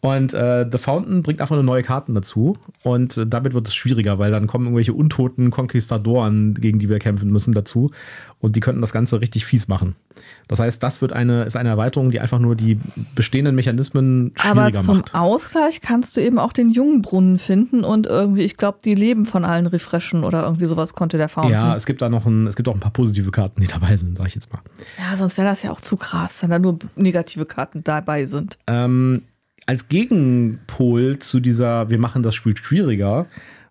Und 0.00 0.32
äh, 0.32 0.64
The 0.70 0.78
Fountain 0.78 1.24
bringt 1.24 1.40
einfach 1.40 1.56
nur 1.56 1.64
neue 1.64 1.82
Karten 1.82 2.14
dazu. 2.14 2.56
Und 2.84 3.16
äh, 3.16 3.26
damit 3.26 3.54
wird 3.54 3.66
es 3.66 3.74
schwieriger, 3.74 4.18
weil 4.20 4.30
dann 4.30 4.46
kommen 4.46 4.66
irgendwelche 4.66 4.92
untoten 4.92 5.50
Konquistadoren, 5.50 6.54
gegen 6.54 6.78
die 6.78 6.88
wir 6.88 7.00
kämpfen 7.00 7.30
müssen, 7.30 7.52
dazu. 7.52 7.90
Und 8.38 8.54
die 8.54 8.60
könnten 8.60 8.80
das 8.80 8.92
Ganze 8.92 9.20
richtig 9.20 9.44
fies 9.44 9.66
machen. 9.66 9.96
Das 10.46 10.60
heißt, 10.60 10.80
das 10.84 11.02
wird 11.02 11.12
eine, 11.12 11.42
ist 11.42 11.56
eine 11.56 11.70
Erweiterung, 11.70 12.12
die 12.12 12.20
einfach 12.20 12.38
nur 12.38 12.54
die 12.54 12.78
bestehenden 13.16 13.56
Mechanismen 13.56 14.32
schwieriger 14.36 14.60
Aber 14.60 14.72
zum 14.72 14.96
macht. 14.98 15.14
Ausgleich 15.16 15.80
kannst 15.80 16.16
du 16.16 16.20
eben 16.20 16.38
auch 16.38 16.52
den 16.52 16.70
Jungbrunnen 16.70 17.38
finden 17.38 17.82
und 17.82 18.06
irgendwie, 18.06 18.42
ich 18.42 18.56
glaube, 18.56 18.78
die 18.84 18.94
Leben 18.94 19.26
von 19.26 19.44
allen 19.44 19.66
refreshen 19.66 20.22
oder 20.22 20.44
irgendwie 20.44 20.66
sowas 20.66 20.94
konnte 20.94 21.16
der 21.18 21.28
Fountain. 21.28 21.52
Ja, 21.52 21.74
es 21.74 21.86
gibt 21.86 22.02
da 22.02 22.08
noch 22.08 22.24
ein, 22.26 22.46
es 22.46 22.54
gibt 22.54 22.68
auch 22.68 22.74
ein 22.74 22.80
paar 22.80 22.92
positive 22.92 23.32
Karten, 23.32 23.60
die 23.60 23.66
dabei 23.66 23.96
sind, 23.96 24.16
sag 24.16 24.28
ich 24.28 24.36
jetzt 24.36 24.52
mal. 24.52 24.60
Ja, 24.98 25.16
sonst 25.16 25.36
wäre 25.36 25.48
das 25.48 25.64
ja 25.64 25.72
auch 25.72 25.80
zu 25.80 25.96
krass, 25.96 26.40
wenn 26.42 26.50
da 26.50 26.60
nur 26.60 26.78
negative 26.94 27.46
Karten 27.46 27.82
dabei 27.82 28.26
sind. 28.26 28.58
Ähm, 28.68 29.22
als 29.68 29.88
Gegenpol 29.88 31.18
zu 31.18 31.40
dieser, 31.40 31.90
wir 31.90 31.98
machen 31.98 32.22
das 32.22 32.34
Spiel 32.34 32.56
schwieriger, 32.56 33.26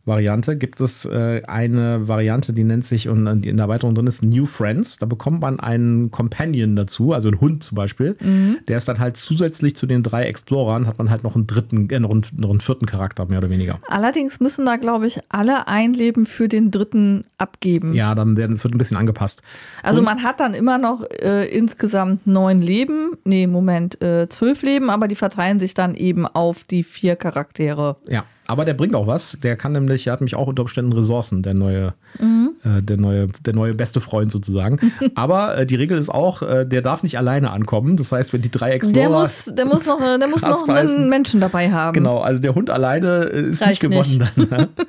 Variante 0.08 0.58
gibt 0.58 0.82
es 0.82 1.06
äh, 1.06 1.42
eine 1.48 2.08
Variante, 2.08 2.54
die 2.54 2.64
nennt 2.64 2.86
sich, 2.86 3.10
und 3.10 3.28
in 3.28 3.58
der 3.58 3.66
Erweiterung 3.66 3.94
drin 3.94 4.08
ist 4.08 4.24
New 4.24 4.46
Friends. 4.46 4.98
Da 4.98 5.06
bekommt 5.06 5.42
man 5.42 5.60
einen 5.60 6.12
Companion 6.12 6.76
dazu, 6.76 7.14
also 7.14 7.30
einen 7.30 7.42
Hund 7.42 7.64
zum 7.64 7.76
Beispiel. 7.76 8.16
Mhm. 8.20 8.58
Der 8.68 8.78
ist 8.78 8.88
dann 8.88 9.00
halt 9.00 9.18
zusätzlich 9.18 9.76
zu 9.76 9.86
den 9.86 10.04
drei 10.04 10.24
Explorern, 10.24 10.88
hat 10.88 10.98
man 10.98 11.10
halt 11.10 11.24
noch 11.24 11.36
einen 11.36 11.48
dritten, 11.48 11.90
äh, 11.90 12.00
noch, 12.00 12.12
einen, 12.12 12.24
noch 12.36 12.50
einen 12.50 12.62
vierten 12.62 12.86
Charakter, 12.86 13.26
mehr 13.26 13.40
oder 13.40 13.50
weniger. 13.50 13.80
Allerdings 13.90 14.40
müssen 14.40 14.66
da, 14.66 14.78
glaube 14.78 15.08
ich, 15.08 15.20
alle 15.30 15.68
ein 15.68 15.94
Leben 15.94 16.26
für 16.26 16.48
den 16.48 16.72
dritten 16.72 17.26
abgeben. 17.38 17.94
Ja, 17.94 18.16
dann 18.16 18.38
werden 18.38 18.54
es 18.54 18.64
wird 18.64 18.74
ein 18.74 18.78
bisschen 18.78 18.98
angepasst. 18.98 19.42
Also 19.84 20.00
und 20.00 20.06
man 20.06 20.24
hat 20.24 20.40
dann 20.40 20.54
immer 20.54 20.78
noch 20.78 21.04
äh, 21.22 21.46
insgesamt 21.48 22.26
neun 22.26 22.62
Leben, 22.62 23.18
nee, 23.26 23.48
Moment, 23.48 24.02
äh, 24.02 24.30
zwölf 24.30 24.64
Leben, 24.64 24.90
aber 24.90 25.08
die 25.08 25.16
verteilen 25.16 25.60
sich 25.60 25.74
dann 25.74 25.96
eben 25.96 26.26
auf 26.26 26.64
die 26.64 26.84
vier 26.84 27.16
Charaktere. 27.16 27.98
Ja. 28.08 28.24
Aber 28.48 28.63
der 28.63 28.74
bringt 28.74 28.96
auch 28.96 29.08
was. 29.08 29.38
Der 29.44 29.58
kann 29.58 29.74
nämlich, 29.74 30.08
er 30.08 30.13
hat 30.13 30.22
mich 30.22 30.36
auch 30.36 30.48
unter 30.48 30.62
Umständen 30.62 30.94
Ressourcen, 30.94 31.44
der 31.44 31.54
neue, 31.54 31.94
mhm. 32.18 32.51
äh, 32.63 32.82
der 32.82 32.98
neue, 32.98 33.27
der 33.46 33.54
neue 33.54 33.74
beste 33.74 34.00
Freund 34.00 34.32
sozusagen. 34.32 34.80
Aber 35.16 35.58
äh, 35.58 35.66
die 35.66 35.75
Regel 35.75 35.98
ist 35.98 36.10
auch, 36.10 36.42
äh, 36.42 36.66
der 36.66 36.82
darf 36.82 37.04
nicht 37.04 37.18
alleine 37.18 37.51
ankommen. 37.51 37.98
Das 37.98 38.12
heißt, 38.12 38.32
wenn 38.32 38.42
die 38.42 38.51
drei 38.51 38.72
Explorer. 38.72 38.94
Der 38.94 39.10
muss, 39.10 39.46
der 39.46 39.66
muss 39.66 39.86
noch, 39.86 40.00
der 40.00 40.27
muss 40.27 40.42
noch 40.42 40.68
einen 40.70 41.10
Menschen 41.10 41.42
dabei 41.42 41.72
haben. 41.72 41.94
Genau, 41.94 42.20
also 42.20 42.42
der 42.42 42.56
Hund 42.56 42.70
alleine 42.70 43.30
äh, 43.32 43.42
ist 43.42 43.62
Reicht 43.62 43.84
nicht 43.84 43.92
gewonnen 43.92 44.18
nicht. 44.18 44.51
dann. 44.51 44.60
Ne? 44.60 44.70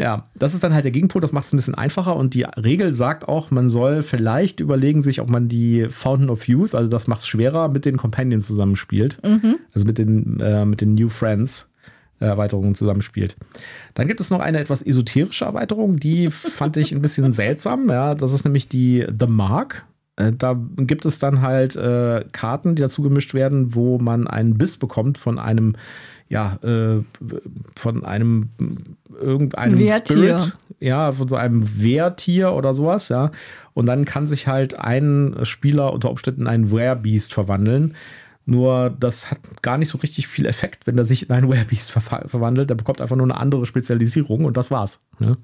Ja, 0.00 0.30
das 0.34 0.54
ist 0.54 0.64
dann 0.64 0.72
halt 0.72 0.84
der 0.84 0.92
Gegenpol, 0.92 1.20
das 1.20 1.32
macht 1.32 1.44
es 1.44 1.52
ein 1.52 1.58
bisschen 1.58 1.74
einfacher 1.74 2.16
und 2.16 2.32
die 2.32 2.44
Regel 2.44 2.90
sagt 2.94 3.28
auch, 3.28 3.50
man 3.50 3.68
soll 3.68 4.02
vielleicht 4.02 4.60
überlegen 4.60 5.02
sich, 5.02 5.20
ob 5.20 5.28
man 5.28 5.50
die 5.50 5.88
Fountain 5.90 6.30
of 6.30 6.48
Youth, 6.48 6.74
also 6.74 6.88
das 6.88 7.06
macht 7.06 7.20
es 7.20 7.26
schwerer, 7.26 7.68
mit 7.68 7.84
den 7.84 7.98
Companions 7.98 8.46
zusammenspielt. 8.46 9.18
Mhm. 9.22 9.56
Also 9.74 9.86
mit 9.86 9.98
den, 9.98 10.40
äh, 10.40 10.64
mit 10.64 10.80
den 10.80 10.94
New 10.94 11.10
Friends. 11.10 11.68
Erweiterungen 12.26 12.74
zusammenspielt. 12.74 13.36
Dann 13.94 14.06
gibt 14.06 14.20
es 14.20 14.30
noch 14.30 14.40
eine 14.40 14.60
etwas 14.60 14.82
esoterische 14.82 15.44
Erweiterung, 15.46 15.96
die 15.96 16.30
fand 16.30 16.76
ich 16.76 16.92
ein 16.92 17.02
bisschen 17.02 17.32
seltsam. 17.32 17.88
Ja, 17.88 18.14
das 18.14 18.32
ist 18.32 18.44
nämlich 18.44 18.68
die 18.68 19.06
The 19.18 19.26
Mark. 19.26 19.84
Äh, 20.16 20.32
da 20.36 20.56
gibt 20.76 21.06
es 21.06 21.18
dann 21.18 21.40
halt 21.40 21.76
äh, 21.76 22.24
Karten, 22.32 22.74
die 22.74 22.82
dazu 22.82 23.02
gemischt 23.02 23.34
werden, 23.34 23.74
wo 23.74 23.98
man 23.98 24.26
einen 24.26 24.58
Biss 24.58 24.76
bekommt 24.76 25.18
von 25.18 25.38
einem, 25.38 25.76
ja, 26.28 26.58
äh, 26.62 27.02
von 27.74 28.04
einem 28.04 28.50
irgendeinem 29.20 29.78
Wehrtier. 29.78 30.38
Spirit, 30.38 30.56
ja, 30.78 31.12
von 31.12 31.28
so 31.28 31.36
einem 31.36 31.82
Wehrtier 31.82 32.52
oder 32.52 32.74
sowas, 32.74 33.08
ja. 33.08 33.30
Und 33.72 33.86
dann 33.86 34.04
kann 34.04 34.26
sich 34.26 34.46
halt 34.46 34.78
ein 34.78 35.36
Spieler 35.44 35.92
unter 35.92 36.10
Umständen 36.10 36.42
in 36.42 36.46
einen 36.48 36.72
Wehrbeast 36.72 37.32
verwandeln. 37.32 37.94
Nur 38.46 38.90
das 38.90 39.30
hat 39.30 39.38
gar 39.62 39.78
nicht 39.78 39.90
so 39.90 39.98
richtig 39.98 40.26
viel 40.26 40.46
Effekt, 40.46 40.86
wenn 40.86 40.98
er 40.98 41.04
sich 41.04 41.28
in 41.28 41.30
einen 41.30 41.48
Werebeast 41.50 41.90
ver 41.90 42.00
verwandelt. 42.00 42.70
Der 42.70 42.74
bekommt 42.74 43.00
einfach 43.00 43.16
nur 43.16 43.26
eine 43.26 43.36
andere 43.36 43.66
Spezialisierung 43.66 44.44
und 44.44 44.56
das 44.56 44.70
war's. 44.70 45.00
Ne? 45.18 45.36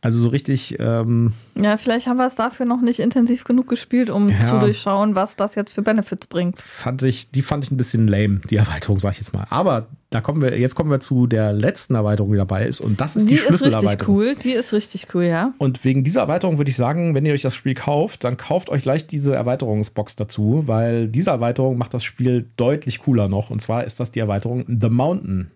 Also 0.00 0.20
so 0.20 0.28
richtig. 0.28 0.76
Ähm, 0.78 1.32
ja, 1.56 1.76
vielleicht 1.76 2.06
haben 2.06 2.18
wir 2.18 2.26
es 2.26 2.36
dafür 2.36 2.66
noch 2.66 2.80
nicht 2.80 3.00
intensiv 3.00 3.44
genug 3.44 3.68
gespielt, 3.68 4.10
um 4.10 4.28
ja, 4.28 4.38
zu 4.38 4.58
durchschauen, 4.60 5.16
was 5.16 5.34
das 5.34 5.56
jetzt 5.56 5.72
für 5.72 5.82
Benefits 5.82 6.28
bringt. 6.28 6.62
Fand 6.62 7.02
ich, 7.02 7.30
die 7.30 7.42
fand 7.42 7.64
ich 7.64 7.72
ein 7.72 7.76
bisschen 7.76 8.06
lame, 8.06 8.40
die 8.48 8.56
Erweiterung, 8.56 9.00
sag 9.00 9.12
ich 9.12 9.18
jetzt 9.18 9.34
mal. 9.34 9.46
Aber 9.50 9.88
da 10.10 10.22
kommen 10.22 10.40
wir, 10.40 10.58
jetzt 10.58 10.74
kommen 10.74 10.90
wir 10.90 11.00
zu 11.00 11.26
der 11.26 11.52
letzten 11.52 11.94
Erweiterung, 11.94 12.32
die 12.32 12.38
dabei 12.38 12.64
ist. 12.64 12.80
Und 12.80 12.98
das 13.00 13.14
ist 13.14 13.28
die, 13.28 13.34
die 13.34 13.38
Schlüsselerweiterung. 13.38 13.82
Die 13.82 13.90
ist 13.90 13.92
richtig 13.92 14.08
cool, 14.08 14.34
die 14.42 14.52
ist 14.52 14.72
richtig 14.72 15.06
cool, 15.14 15.24
ja. 15.24 15.52
Und 15.58 15.84
wegen 15.84 16.02
dieser 16.02 16.22
Erweiterung 16.22 16.56
würde 16.56 16.70
ich 16.70 16.76
sagen, 16.76 17.14
wenn 17.14 17.26
ihr 17.26 17.34
euch 17.34 17.42
das 17.42 17.54
Spiel 17.54 17.74
kauft, 17.74 18.24
dann 18.24 18.38
kauft 18.38 18.70
euch 18.70 18.82
gleich 18.82 19.06
diese 19.06 19.34
Erweiterungsbox 19.34 20.16
dazu, 20.16 20.62
weil 20.66 21.08
diese 21.08 21.30
Erweiterung 21.30 21.76
macht 21.76 21.92
das 21.92 22.04
Spiel 22.04 22.46
deutlich 22.56 23.00
cooler 23.00 23.28
noch. 23.28 23.50
Und 23.50 23.60
zwar 23.60 23.84
ist 23.84 24.00
das 24.00 24.10
die 24.10 24.20
Erweiterung 24.20 24.64
The 24.66 24.88
Mountain. 24.88 25.50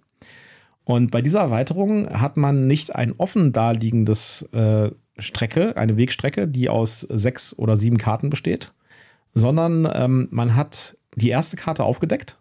Und 0.84 1.10
bei 1.10 1.22
dieser 1.22 1.40
Erweiterung 1.40 2.08
hat 2.10 2.36
man 2.36 2.66
nicht 2.66 2.94
ein 2.94 3.14
offen 3.16 3.52
daliegendes 3.52 4.42
äh, 4.52 4.90
Strecke, 5.18 5.76
eine 5.78 5.96
Wegstrecke, 5.96 6.46
die 6.46 6.68
aus 6.68 7.00
sechs 7.00 7.56
oder 7.58 7.76
sieben 7.76 7.96
Karten 7.96 8.28
besteht, 8.28 8.72
sondern 9.34 9.88
ähm, 9.94 10.28
man 10.30 10.56
hat 10.56 10.96
die 11.14 11.28
erste 11.28 11.56
Karte 11.56 11.84
aufgedeckt, 11.84 12.38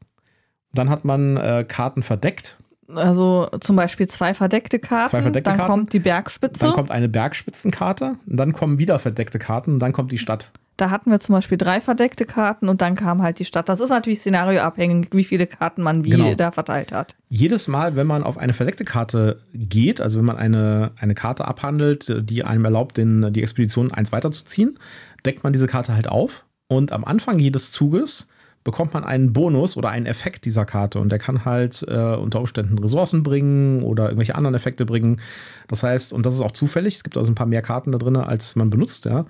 dann 0.74 0.90
hat 0.90 1.06
man 1.06 1.38
äh, 1.38 1.66
Karten 1.68 2.02
verdeckt. 2.02 2.58
Also 2.94 3.50
zum 3.62 3.76
Beispiel 3.76 4.08
zwei 4.08 4.34
verdeckte 4.34 4.80
Karten, 4.80 5.12
zwei 5.12 5.22
verdeckte 5.22 5.50
dann 5.50 5.58
Karten, 5.58 5.72
kommt 5.72 5.94
die 5.94 6.00
Bergspitze. 6.00 6.66
Dann 6.66 6.74
kommt 6.74 6.92
eine 6.92 7.08
Bergspitzenkarte, 7.08 8.16
dann 8.26 8.54
kommen 8.54 8.80
wieder 8.80 9.00
verdeckte 9.00 9.40
Karten 9.40 9.74
und 9.74 9.80
dann 9.80 9.94
kommt 9.94 10.12
die 10.12 10.18
Stadt. 10.18 10.52
Da 10.78 10.90
hatten 10.90 11.12
wir 11.12 11.20
zum 11.20 11.34
Beispiel 11.34 11.60
drei 11.60 11.80
verdeckte 11.80 12.26
Karten 12.26 12.68
und 12.68 12.82
dann 12.82 12.96
kam 12.96 13.22
halt 13.22 13.38
die 13.38 13.46
Stadt. 13.46 13.70
Das 13.70 13.80
ist 13.80 13.90
natürlich 13.90 14.22
szenarioabhängig, 14.22 15.10
wie 15.12 15.24
viele 15.24 15.46
Karten 15.46 15.84
man 15.84 16.06
wie 16.06 16.10
genau. 16.10 16.34
da 16.34 16.50
verteilt 16.52 16.92
hat. 16.92 17.16
Jedes 17.30 17.68
Mal, 17.68 17.96
wenn 17.96 18.08
man 18.08 18.24
auf 18.24 18.38
eine 18.38 18.54
verdeckte 18.54 18.84
Karte 18.84 19.42
geht, 19.54 20.02
also 20.02 20.18
wenn 20.18 20.26
man 20.26 20.38
eine, 20.38 20.92
eine 20.98 21.14
Karte 21.14 21.46
abhandelt, 21.46 22.12
die 22.28 22.44
einem 22.44 22.66
erlaubt, 22.66 22.98
den, 22.98 23.32
die 23.32 23.44
Expedition 23.44 23.92
eins 23.92 24.12
weiterzuziehen, 24.12 24.80
deckt 25.24 25.44
man 25.44 25.54
diese 25.54 25.68
Karte 25.68 25.94
halt 25.94 26.08
auf. 26.08 26.46
Und 26.68 26.92
am 26.94 27.04
Anfang 27.04 27.38
jedes 27.38 27.72
Zuges 27.72 28.30
bekommt 28.64 28.94
man 28.94 29.04
einen 29.04 29.34
Bonus 29.34 29.76
oder 29.78 29.90
einen 29.90 30.06
Effekt 30.06 30.46
dieser 30.46 30.66
Karte 30.66 31.00
und 31.00 31.10
der 31.10 31.20
kann 31.20 31.46
halt 31.46 31.84
äh, 31.88 32.16
unter 32.16 32.40
Umständen 32.40 32.78
Ressourcen 32.78 33.24
bringen 33.24 33.82
oder 33.84 34.06
irgendwelche 34.06 34.36
anderen 34.36 34.56
Effekte 34.56 34.86
bringen. 34.86 35.20
Das 35.68 35.84
heißt, 35.84 36.14
und 36.14 36.26
das 36.26 36.36
ist 36.36 36.42
auch 36.42 36.52
zufällig, 36.52 36.96
es 36.96 37.04
gibt 37.04 37.18
also 37.18 37.32
ein 37.32 37.36
paar 37.36 37.48
mehr 37.48 37.62
Karten 37.62 37.92
da 37.92 37.98
drin, 37.98 38.16
als 38.18 38.56
man 38.56 38.70
benutzt, 38.70 39.06
ja. 39.06 39.26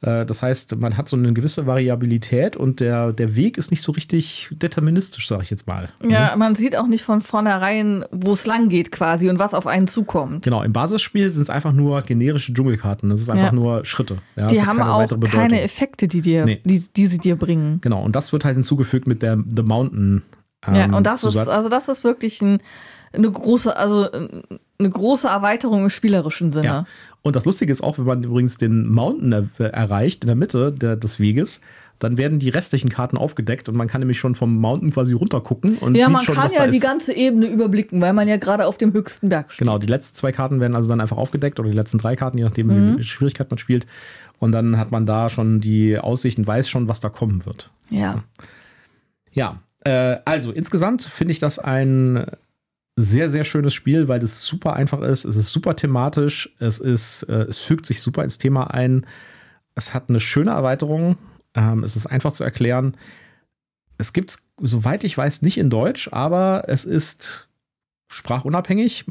Äh, 0.00 0.26
das 0.26 0.42
heißt, 0.42 0.76
man 0.76 0.96
hat 0.96 1.08
so 1.08 1.16
eine 1.16 1.32
gewisse 1.32 1.66
Variabilität 1.66 2.56
und 2.56 2.80
der, 2.80 3.12
der 3.12 3.36
Weg 3.36 3.58
ist 3.58 3.70
nicht 3.70 3.82
so 3.82 3.92
richtig 3.92 4.50
deterministisch, 4.52 5.28
sage 5.28 5.42
ich 5.42 5.50
jetzt 5.50 5.66
mal. 5.66 5.88
Ja, 6.06 6.32
mhm. 6.32 6.38
man 6.38 6.54
sieht 6.54 6.76
auch 6.76 6.86
nicht 6.86 7.04
von 7.04 7.20
vornherein, 7.20 8.04
wo 8.10 8.32
es 8.32 8.46
lang 8.46 8.68
geht 8.68 8.92
quasi 8.92 9.30
und 9.30 9.38
was 9.38 9.54
auf 9.54 9.66
einen 9.66 9.86
zukommt. 9.86 10.44
Genau, 10.44 10.62
im 10.62 10.72
Basisspiel 10.72 11.30
sind 11.30 11.42
es 11.42 11.50
einfach 11.50 11.72
nur 11.72 12.02
generische 12.02 12.52
Dschungelkarten. 12.52 13.08
Das 13.10 13.20
ist 13.20 13.30
einfach 13.30 13.46
ja. 13.46 13.52
nur 13.52 13.84
Schritte. 13.84 14.18
Ja, 14.36 14.46
die 14.46 14.64
haben 14.64 14.80
auch 14.80 15.08
keine 15.24 15.62
Effekte, 15.62 16.08
die, 16.08 16.20
dir, 16.20 16.44
nee. 16.44 16.60
die, 16.64 16.84
die 16.94 17.06
sie 17.06 17.18
dir 17.18 17.36
bringen. 17.36 17.80
Genau, 17.80 18.02
und 18.02 18.14
das 18.14 18.32
wird 18.32 18.44
halt 18.44 18.54
hinzugefügt 18.54 19.06
mit 19.06 19.22
der 19.22 19.36
The 19.36 19.62
Mountain. 19.62 20.22
Ähm, 20.66 20.74
ja, 20.74 20.96
und 20.96 21.06
das 21.06 21.20
Zusatz. 21.20 21.48
ist, 21.48 21.52
also 21.52 21.68
das 21.68 21.88
ist 21.88 22.04
wirklich 22.04 22.40
ein, 22.42 22.58
eine 23.12 23.30
große, 23.30 23.76
also 23.76 24.08
eine 24.78 24.90
große 24.90 25.28
Erweiterung 25.28 25.84
im 25.84 25.90
spielerischen 25.90 26.50
Sinne. 26.50 26.66
Ja. 26.66 26.86
Und 27.22 27.36
das 27.36 27.44
Lustige 27.44 27.72
ist 27.72 27.82
auch, 27.82 27.98
wenn 27.98 28.04
man 28.04 28.22
übrigens 28.22 28.58
den 28.58 28.88
Mountain 28.88 29.50
er 29.58 29.72
erreicht, 29.72 30.24
in 30.24 30.28
der 30.28 30.36
Mitte 30.36 30.72
der, 30.72 30.96
des 30.96 31.18
Weges, 31.20 31.60
dann 31.98 32.18
werden 32.18 32.38
die 32.38 32.48
restlichen 32.48 32.90
Karten 32.90 33.16
aufgedeckt 33.16 33.68
und 33.68 33.76
man 33.76 33.88
kann 33.88 34.00
nämlich 34.00 34.18
schon 34.18 34.34
vom 34.34 34.56
Mountain 34.56 34.92
quasi 34.92 35.14
runtergucken 35.14 35.78
und 35.78 35.96
ja, 35.96 36.06
sieht 36.06 36.12
man 36.12 36.22
schon, 36.22 36.34
kann 36.34 36.50
ja 36.52 36.66
die 36.66 36.80
ganze 36.80 37.14
Ebene 37.14 37.46
überblicken, 37.46 38.00
weil 38.00 38.12
man 38.12 38.28
ja 38.28 38.36
gerade 38.36 38.66
auf 38.66 38.76
dem 38.76 38.92
höchsten 38.92 39.28
Berg 39.28 39.52
steht. 39.52 39.66
Genau, 39.66 39.78
die 39.78 39.86
letzten 39.86 40.16
zwei 40.16 40.32
Karten 40.32 40.60
werden 40.60 40.74
also 40.74 40.88
dann 40.88 41.00
einfach 41.00 41.16
aufgedeckt 41.16 41.60
oder 41.60 41.70
die 41.70 41.76
letzten 41.76 41.98
drei 41.98 42.16
Karten, 42.16 42.36
je 42.36 42.44
nachdem, 42.44 42.66
mhm. 42.66 42.98
wie 42.98 43.04
Schwierigkeit 43.04 43.50
man 43.50 43.58
spielt. 43.58 43.86
Und 44.38 44.52
dann 44.52 44.76
hat 44.76 44.90
man 44.90 45.06
da 45.06 45.30
schon 45.30 45.60
die 45.60 45.98
Aussicht 45.98 46.36
und 46.36 46.46
weiß 46.46 46.68
schon, 46.68 46.88
was 46.88 47.00
da 47.00 47.08
kommen 47.08 47.46
wird. 47.46 47.70
Ja. 47.90 48.24
Ja, 49.30 49.60
äh, 49.84 50.18
also 50.24 50.50
insgesamt 50.50 51.04
finde 51.04 51.32
ich 51.32 51.38
das 51.38 51.58
ein 51.58 52.26
sehr, 52.96 53.28
sehr 53.28 53.44
schönes 53.44 53.74
Spiel, 53.74 54.08
weil 54.08 54.22
es 54.22 54.44
super 54.44 54.74
einfach 54.74 55.00
ist. 55.00 55.24
Es 55.24 55.36
ist 55.36 55.48
super 55.48 55.74
thematisch. 55.76 56.54
Es, 56.60 56.78
ist, 56.78 57.24
äh, 57.24 57.42
es 57.42 57.58
fügt 57.58 57.86
sich 57.86 58.00
super 58.00 58.22
ins 58.22 58.38
Thema 58.38 58.72
ein. 58.72 59.06
Es 59.74 59.94
hat 59.94 60.08
eine 60.08 60.20
schöne 60.20 60.52
Erweiterung. 60.52 61.16
Ähm, 61.54 61.82
es 61.82 61.96
ist 61.96 62.06
einfach 62.06 62.32
zu 62.32 62.44
erklären. 62.44 62.96
Es 63.98 64.12
gibt 64.12 64.30
es, 64.30 64.50
soweit 64.60 65.04
ich 65.04 65.16
weiß, 65.16 65.42
nicht 65.42 65.58
in 65.58 65.70
Deutsch, 65.70 66.08
aber 66.12 66.64
es 66.68 66.84
ist 66.84 67.48
sprachunabhängig, 68.08 69.06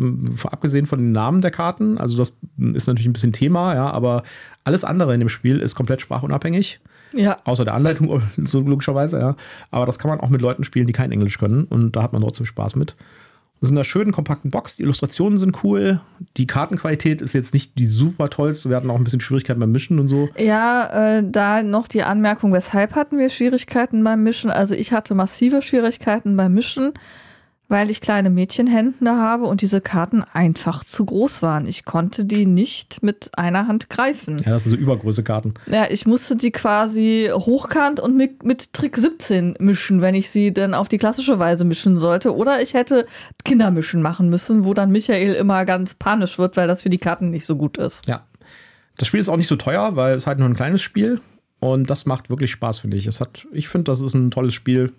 abgesehen 0.46 0.86
von 0.86 1.00
den 1.00 1.12
Namen 1.12 1.42
der 1.42 1.52
Karten. 1.52 1.98
Also 1.98 2.18
das 2.18 2.40
ist 2.58 2.88
natürlich 2.88 3.08
ein 3.08 3.14
bisschen 3.14 3.34
Thema, 3.34 3.76
ja, 3.76 3.92
aber 3.92 4.24
alles 4.64 4.86
andere 4.86 5.14
in 5.14 5.20
dem 5.20 5.30
Spiel 5.30 5.60
ist 5.60 5.76
komplett 5.76 6.02
sprachunabhängig. 6.02 6.80
Ja. 7.14 7.40
Außer 7.44 7.66
der 7.66 7.74
Anleitung, 7.74 8.22
so 8.38 8.62
logischerweise, 8.62 9.20
ja. 9.20 9.36
Aber 9.72 9.86
das 9.86 10.00
kann 10.00 10.10
man 10.10 10.22
auch 10.22 10.30
mit 10.30 10.42
Leuten 10.42 10.64
spielen, 10.64 10.88
die 10.88 10.94
kein 10.94 11.12
Englisch 11.12 11.38
können. 11.38 11.66
Und 11.66 11.96
da 11.96 12.04
hat 12.04 12.14
man 12.14 12.22
trotzdem 12.22 12.46
Spaß 12.46 12.76
mit. 12.76 12.96
In 13.70 13.78
einer 13.78 13.86
schönen, 13.86 14.12
kompakten 14.12 14.52
Box. 14.52 14.76
Die 14.76 14.84
Illustrationen 14.84 15.40
sind 15.40 15.64
cool. 15.64 16.02
Die 16.36 16.46
Kartenqualität 16.46 17.22
ist 17.22 17.34
jetzt 17.34 17.54
nicht 17.54 17.80
die 17.80 17.86
super 17.86 18.30
tollste. 18.30 18.70
Wir 18.70 18.76
hatten 18.76 18.90
auch 18.90 18.98
ein 18.98 19.04
bisschen 19.06 19.22
Schwierigkeiten 19.22 19.60
beim 19.60 19.72
Mischen 19.72 20.00
und 20.00 20.10
so. 20.10 20.30
Ja, 20.38 21.18
äh, 21.18 21.24
da 21.26 21.64
noch 21.64 21.88
die 21.88 22.04
Anmerkung, 22.04 22.52
weshalb 22.52 22.94
hatten 22.96 23.18
wir 23.18 23.30
Schwierigkeiten 23.30 24.04
beim 24.04 24.22
Mischen? 24.22 24.52
Also 24.52 24.76
ich 24.76 24.92
hatte 24.92 25.16
massive 25.16 25.62
Schwierigkeiten 25.62 26.36
beim 26.36 26.54
Mischen 26.54 26.94
weil 27.70 27.90
ich 27.90 28.02
kleine 28.02 28.30
Mädchenhände 28.30 29.12
habe 29.12 29.46
und 29.46 29.62
diese 29.62 29.82
Karten 29.82 30.24
einfach 30.34 30.84
zu 30.84 31.06
groß 31.06 31.42
waren. 31.42 31.66
Ich 31.66 31.86
konnte 31.86 32.26
die 32.26 32.46
nicht 32.46 33.02
mit 33.02 33.32
einer 33.38 33.68
Hand 33.68 33.90
greifen. 33.90 34.38
Ja, 34.40 34.52
das 34.52 34.66
sind 34.66 34.72
so 34.72 34.78
übergroße 34.78 35.24
Karten. 35.24 35.54
Ja, 35.68 35.86
ich 35.90 36.06
musste 36.06 36.36
die 36.36 36.52
quasi 36.52 37.30
hochkant 37.34 38.00
und 38.00 38.16
mit, 38.16 38.44
mit 38.44 38.74
Trick 38.74 38.98
17 38.98 39.56
mischen, 39.60 40.02
wenn 40.02 40.14
ich 40.14 40.30
sie 40.30 40.54
dann 40.54 40.74
auf 40.74 40.88
die 40.88 40.98
klassische 40.98 41.40
Weise 41.40 41.66
mischen 41.66 41.98
sollte. 41.98 42.36
Oder 42.36 42.62
ich 42.62 42.74
hätte 42.74 43.06
Kindermischen 43.44 44.02
machen 44.02 44.30
müssen, 44.30 44.66
wo 44.66 44.74
dann 44.74 44.92
Michael 44.92 45.34
immer 45.34 45.66
ganz 45.66 45.96
panisch 45.96 46.38
wird, 46.38 46.58
weil 46.58 46.68
das 46.68 46.82
für 46.82 46.90
die 46.90 46.98
Karten 46.98 47.30
nicht 47.32 47.46
so 47.46 47.56
gut 47.56 47.78
ist. 47.78 48.06
Ja. 48.08 48.26
Das 48.98 49.08
Spiel 49.08 49.20
ist 49.20 49.30
auch 49.30 49.38
nicht 49.38 49.48
so 49.48 49.56
teuer, 49.56 49.96
weil 49.96 50.16
es 50.16 50.28
halt 50.28 50.38
nur 50.38 50.48
ein 50.48 50.56
kleines 50.56 50.84
Spiel 50.84 51.20
und 51.64 51.90
das 51.90 52.06
macht 52.06 52.30
wirklich 52.30 52.52
Spaß, 52.52 52.80
finde 52.80 52.98
ich. 52.98 53.08
Es 53.08 53.22
hat, 53.22 53.48
ich 53.54 53.70
finde, 53.70 53.86
das 53.86 54.02
ist 54.02 54.14
ein 54.14 54.32
tolles 54.32 54.54
Spiel 54.54 54.92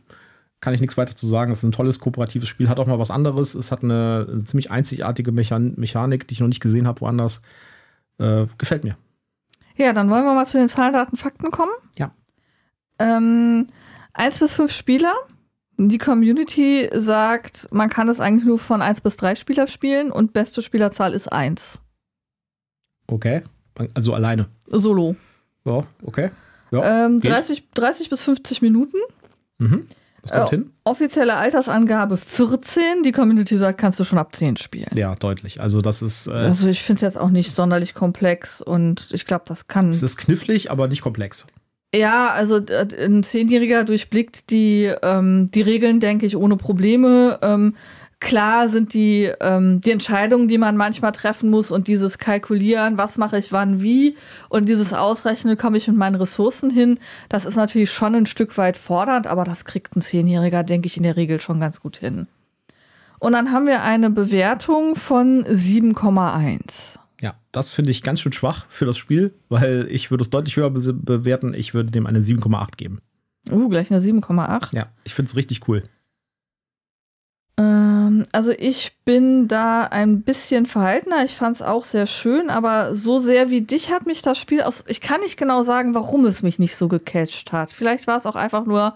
kann 0.61 0.75
ich 0.75 0.81
nichts 0.81 0.97
weiter 0.97 1.15
zu 1.15 1.27
sagen. 1.27 1.53
Es 1.53 1.59
ist 1.59 1.65
ein 1.65 1.73
tolles 1.73 2.01
kooperatives 2.01 2.49
Spiel, 2.49 2.69
hat 2.69 2.79
auch 2.79 2.87
mal 2.87 2.99
was 2.99 3.11
anderes. 3.11 3.55
Es 3.55 3.71
hat 3.71 3.83
eine 3.83 4.39
ziemlich 4.45 4.71
einzigartige 4.71 5.33
Mechan 5.33 5.75
Mechanik, 5.77 6.27
die 6.27 6.35
ich 6.35 6.41
noch 6.41 6.49
nicht 6.49 6.61
gesehen 6.63 6.87
habe 6.87 7.01
woanders. 7.01 7.43
Äh, 8.19 8.47
gefällt 8.59 8.85
mir. 8.85 8.97
Ja, 9.77 9.93
dann 9.93 10.09
wollen 10.09 10.25
wir 10.25 10.35
mal 10.35 10.47
zu 10.47 10.59
den 10.59 10.69
Zahlen, 10.69 10.93
Daten, 10.93 11.17
Fakten 11.17 11.51
kommen. 11.51 11.73
Ja. 11.99 12.13
Ähm, 12.99 13.67
eins 14.13 14.39
bis 14.39 14.55
fünf 14.55 14.73
Spieler. 14.73 15.13
Die 15.77 15.99
Community 15.99 16.89
sagt, 16.95 17.69
man 17.73 17.91
kann 17.91 18.09
es 18.09 18.21
eigentlich 18.21 18.47
nur 18.47 18.61
von 18.61 18.81
eins 18.81 19.01
bis 19.01 19.17
drei 19.17 19.35
Spieler 19.35 19.67
spielen 19.67 20.13
und 20.13 20.33
beste 20.33 20.63
Spielerzahl 20.63 21.13
ist 21.13 21.33
eins. 21.33 21.81
Okay. 23.09 23.43
Also 23.95 24.15
alleine. 24.15 24.49
Solo. 24.69 25.17
Ja, 25.65 25.85
okay. 26.03 26.31
Ja, 26.71 27.07
ähm, 27.07 27.21
30, 27.21 27.71
30 27.75 28.09
bis 28.09 28.23
50 28.23 28.63
Minuten. 28.63 28.99
Mhm. 29.59 29.89
Das 30.25 30.33
kommt 30.33 30.53
äh, 30.53 30.57
hin. 30.57 30.71
Offizielle 30.85 31.37
Altersangabe 31.37 32.17
14. 32.17 33.03
Die 33.05 33.13
Community 33.13 33.57
sagt, 33.59 33.79
kannst 33.79 34.01
du 34.01 34.05
schon 34.05 34.19
ab 34.19 34.35
10 34.35 34.57
spielen. 34.57 34.91
Ja, 34.95 35.15
deutlich. 35.15 35.61
Also 35.61 35.83
das 35.83 36.03
ist. 36.03 36.27
Äh, 36.27 36.33
also 36.33 36.67
ich 36.69 36.83
finde 36.83 36.99
es 36.99 37.03
jetzt 37.03 37.19
auch 37.19 37.31
nicht 37.31 37.53
sonderlich 37.53 37.95
komplex 37.95 38.63
und 38.63 39.09
ich 39.13 39.27
glaube, 39.27 39.45
das 39.47 39.69
kann. 39.69 39.91
Es 39.91 40.03
ist 40.03 40.17
knifflig, 40.17 40.71
aber 40.71 40.89
nicht 40.89 41.03
komplex. 41.03 41.45
Ja, 41.95 42.31
also 42.35 42.61
ein 42.99 43.23
Zehnjähriger 43.23 43.85
durchblickt 43.85 44.51
die, 44.51 44.93
ähm, 45.03 45.49
die 45.53 45.63
Regeln, 45.63 46.01
denke 46.01 46.27
ich, 46.27 46.37
ohne 46.37 46.57
Probleme. 46.57 47.39
Ähm, 47.43 47.77
klar 48.25 48.69
sind 48.69 48.95
die, 48.95 49.31
ähm, 49.41 49.81
die 49.81 49.93
Entscheidungen, 49.93 50.49
die 50.49 50.59
man 50.59 50.77
manchmal 50.77 51.13
treffen 51.13 51.51
muss 51.51 51.71
und 51.71 51.87
dieses 51.87 52.19
Kalkulieren, 52.19 52.99
was 52.99 53.19
mache 53.19 53.39
ich 53.39 53.53
wann 53.53 53.83
wie 53.83 54.17
und 54.49 54.69
dieses 54.69 54.93
Ausrechnen, 54.93 55.57
komme 55.57 55.77
ich 55.77 55.87
mit 55.87 55.97
meinen 55.97 56.17
Ressourcen 56.17 56.71
hin, 56.71 56.99
das 57.29 57.45
ist 57.45 57.57
natürlich 57.57 57.93
schon 57.93 58.15
ein 58.15 58.27
Stück 58.27 58.59
weit 58.59 58.77
fordernd, 58.77 59.27
aber 59.27 59.45
das 59.45 59.65
kriegt 59.65 59.95
ein 59.95 60.01
Zehnjähriger, 60.01 60.65
denke 60.65 60.87
ich, 60.87 60.97
in 60.97 61.05
der 61.05 61.17
Regel 61.17 61.41
schon 61.41 61.61
ganz 61.61 61.81
gut 61.81 61.99
hin. 61.99 62.27
Und 63.21 63.33
dann 63.33 63.53
haben 63.53 63.67
wir 63.67 63.83
eine 63.83 64.11
Bewertung 64.11 64.97
von 64.97 65.45
7,1. 65.45 66.99
Ja, 67.21 67.35
das 67.53 67.71
finde 67.71 67.91
ich 67.91 68.03
ganz 68.03 68.21
schön 68.21 68.33
schwach 68.33 68.67
für 68.69 68.87
das 68.87 68.99
Spiel, 68.99 69.35
weil 69.49 69.87
ich 69.91 70.11
würde 70.11 70.23
es 70.23 70.31
deutlich 70.31 70.57
höher 70.57 70.71
be 70.71 70.93
bewerten. 70.93 71.55
Ich 71.55 71.73
würde 71.73 71.91
dem 71.91 72.07
eine 72.07 72.21
7,8 72.21 72.77
geben. 72.77 73.01
Uh, 73.51 73.69
gleich 73.69 73.91
eine 73.91 74.01
7,8. 74.01 74.75
Ja, 74.75 74.89
ich 75.05 75.15
finde 75.15 75.29
es 75.29 75.37
richtig 75.37 75.69
cool. 75.69 75.85
Also 78.35 78.53
ich 78.57 78.93
bin 79.05 79.47
da 79.47 79.85
ein 79.85 80.23
bisschen 80.23 80.67
verhaltener. 80.67 81.25
Ich 81.25 81.37
fand 81.37 81.57
es 81.57 81.63
auch 81.63 81.85
sehr 81.85 82.07
schön, 82.07 82.51
aber 82.51 82.95
so 82.95 83.19
sehr 83.19 83.51
wie 83.51 83.61
dich 83.61 83.91
hat 83.91 84.07
mich 84.07 84.23
das 84.23 84.39
Spiel 84.39 84.63
aus. 84.63 84.85
Ich 84.89 85.01
kann 85.01 85.21
nicht 85.21 85.37
genau 85.37 85.63
sagen, 85.63 85.95
warum 85.95 86.25
es 86.25 86.43
mich 86.43 86.59
nicht 86.59 86.75
so 86.75 86.89
gecatcht 86.89 87.53
hat. 87.53 87.73
Vielleicht 87.73 88.07
war 88.07 88.19
es 88.19 88.27
auch 88.27 88.35
einfach 88.35 88.67
nur 88.67 88.95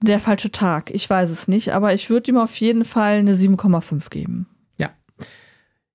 der 0.00 0.18
falsche 0.18 0.50
Tag. 0.50 0.90
Ich 0.90 1.08
weiß 1.08 1.30
es 1.30 1.46
nicht, 1.46 1.74
aber 1.74 1.92
ich 1.92 2.08
würde 2.08 2.30
ihm 2.30 2.38
auf 2.38 2.56
jeden 2.56 2.84
Fall 2.84 3.18
eine 3.18 3.34
7,5 3.34 4.08
geben. 4.10 4.46
Ja. 4.80 4.90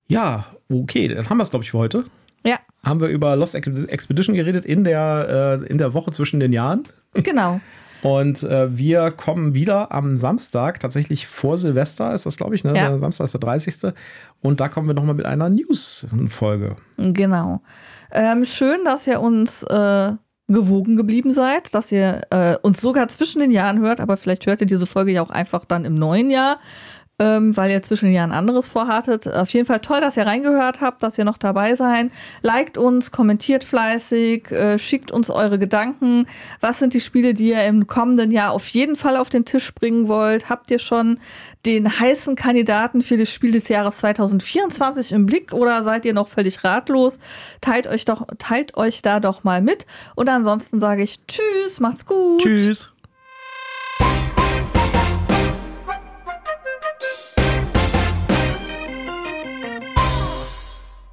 Ja, 0.06 0.46
okay, 0.70 1.08
dann 1.08 1.28
haben 1.28 1.38
wir 1.38 1.42
es, 1.44 1.50
glaube 1.50 1.64
ich, 1.64 1.72
für 1.72 1.78
heute. 1.78 2.04
Ja. 2.44 2.58
Haben 2.84 3.00
wir 3.00 3.08
über 3.08 3.34
Lost 3.36 3.54
Expedition 3.54 4.36
geredet 4.36 4.64
in 4.64 4.84
der, 4.84 5.60
äh, 5.62 5.66
in 5.66 5.78
der 5.78 5.94
Woche 5.94 6.12
zwischen 6.12 6.40
den 6.40 6.52
Jahren. 6.52 6.84
Genau. 7.14 7.60
Und 8.02 8.42
äh, 8.42 8.76
wir 8.76 9.12
kommen 9.12 9.54
wieder 9.54 9.92
am 9.92 10.16
Samstag, 10.16 10.80
tatsächlich 10.80 11.28
vor 11.28 11.56
Silvester 11.56 12.12
ist 12.14 12.26
das, 12.26 12.36
glaube 12.36 12.54
ich, 12.54 12.64
ne? 12.64 12.74
Ja. 12.76 12.98
Samstag 12.98 13.24
ist 13.26 13.34
der 13.34 13.40
30. 13.40 13.92
Und 14.40 14.60
da 14.60 14.68
kommen 14.68 14.88
wir 14.88 14.94
nochmal 14.94 15.14
mit 15.14 15.26
einer 15.26 15.48
News-Folge. 15.48 16.76
Genau. 16.96 17.62
Ähm, 18.10 18.44
schön, 18.44 18.84
dass 18.84 19.06
ihr 19.06 19.20
uns 19.20 19.62
äh, 19.62 20.12
gewogen 20.48 20.96
geblieben 20.96 21.32
seid, 21.32 21.74
dass 21.74 21.92
ihr 21.92 22.22
äh, 22.30 22.56
uns 22.62 22.80
sogar 22.80 23.08
zwischen 23.08 23.40
den 23.40 23.50
Jahren 23.50 23.80
hört, 23.80 24.00
aber 24.00 24.16
vielleicht 24.16 24.46
hört 24.46 24.60
ihr 24.60 24.66
diese 24.66 24.86
Folge 24.86 25.12
ja 25.12 25.22
auch 25.22 25.30
einfach 25.30 25.64
dann 25.64 25.84
im 25.84 25.94
neuen 25.94 26.30
Jahr 26.30 26.58
ähm, 27.22 27.56
weil 27.56 27.70
ihr 27.70 27.82
zwischen 27.82 28.06
den 28.06 28.14
Jahren 28.14 28.32
anderes 28.32 28.68
vorhattet. 28.68 29.28
Auf 29.28 29.50
jeden 29.50 29.64
Fall 29.64 29.78
toll, 29.78 30.00
dass 30.00 30.16
ihr 30.16 30.26
reingehört 30.26 30.80
habt, 30.80 31.02
dass 31.02 31.18
ihr 31.18 31.24
noch 31.24 31.38
dabei 31.38 31.76
seid. 31.76 32.10
Liked 32.42 32.78
uns, 32.78 33.12
kommentiert 33.12 33.62
fleißig, 33.62 34.50
äh, 34.50 34.78
schickt 34.78 35.12
uns 35.12 35.30
eure 35.30 35.58
Gedanken. 35.58 36.26
Was 36.60 36.80
sind 36.80 36.94
die 36.94 37.00
Spiele, 37.00 37.32
die 37.32 37.50
ihr 37.50 37.64
im 37.64 37.86
kommenden 37.86 38.32
Jahr 38.32 38.50
auf 38.50 38.66
jeden 38.68 38.96
Fall 38.96 39.16
auf 39.16 39.28
den 39.28 39.44
Tisch 39.44 39.72
bringen 39.72 40.08
wollt? 40.08 40.48
Habt 40.48 40.70
ihr 40.70 40.80
schon 40.80 41.20
den 41.64 42.00
heißen 42.00 42.34
Kandidaten 42.34 43.02
für 43.02 43.16
das 43.16 43.30
Spiel 43.30 43.52
des 43.52 43.68
Jahres 43.68 43.98
2024 43.98 45.12
im 45.12 45.26
Blick 45.26 45.52
oder 45.52 45.84
seid 45.84 46.04
ihr 46.04 46.14
noch 46.14 46.26
völlig 46.26 46.64
ratlos? 46.64 47.20
Teilt 47.60 47.86
euch 47.86 48.04
doch, 48.04 48.26
teilt 48.38 48.76
euch 48.76 49.02
da 49.02 49.20
doch 49.20 49.44
mal 49.44 49.62
mit. 49.62 49.86
Und 50.16 50.28
ansonsten 50.28 50.80
sage 50.80 51.04
ich 51.04 51.24
Tschüss, 51.26 51.78
macht's 51.78 52.04
gut. 52.04 52.42
Tschüss. 52.42 52.91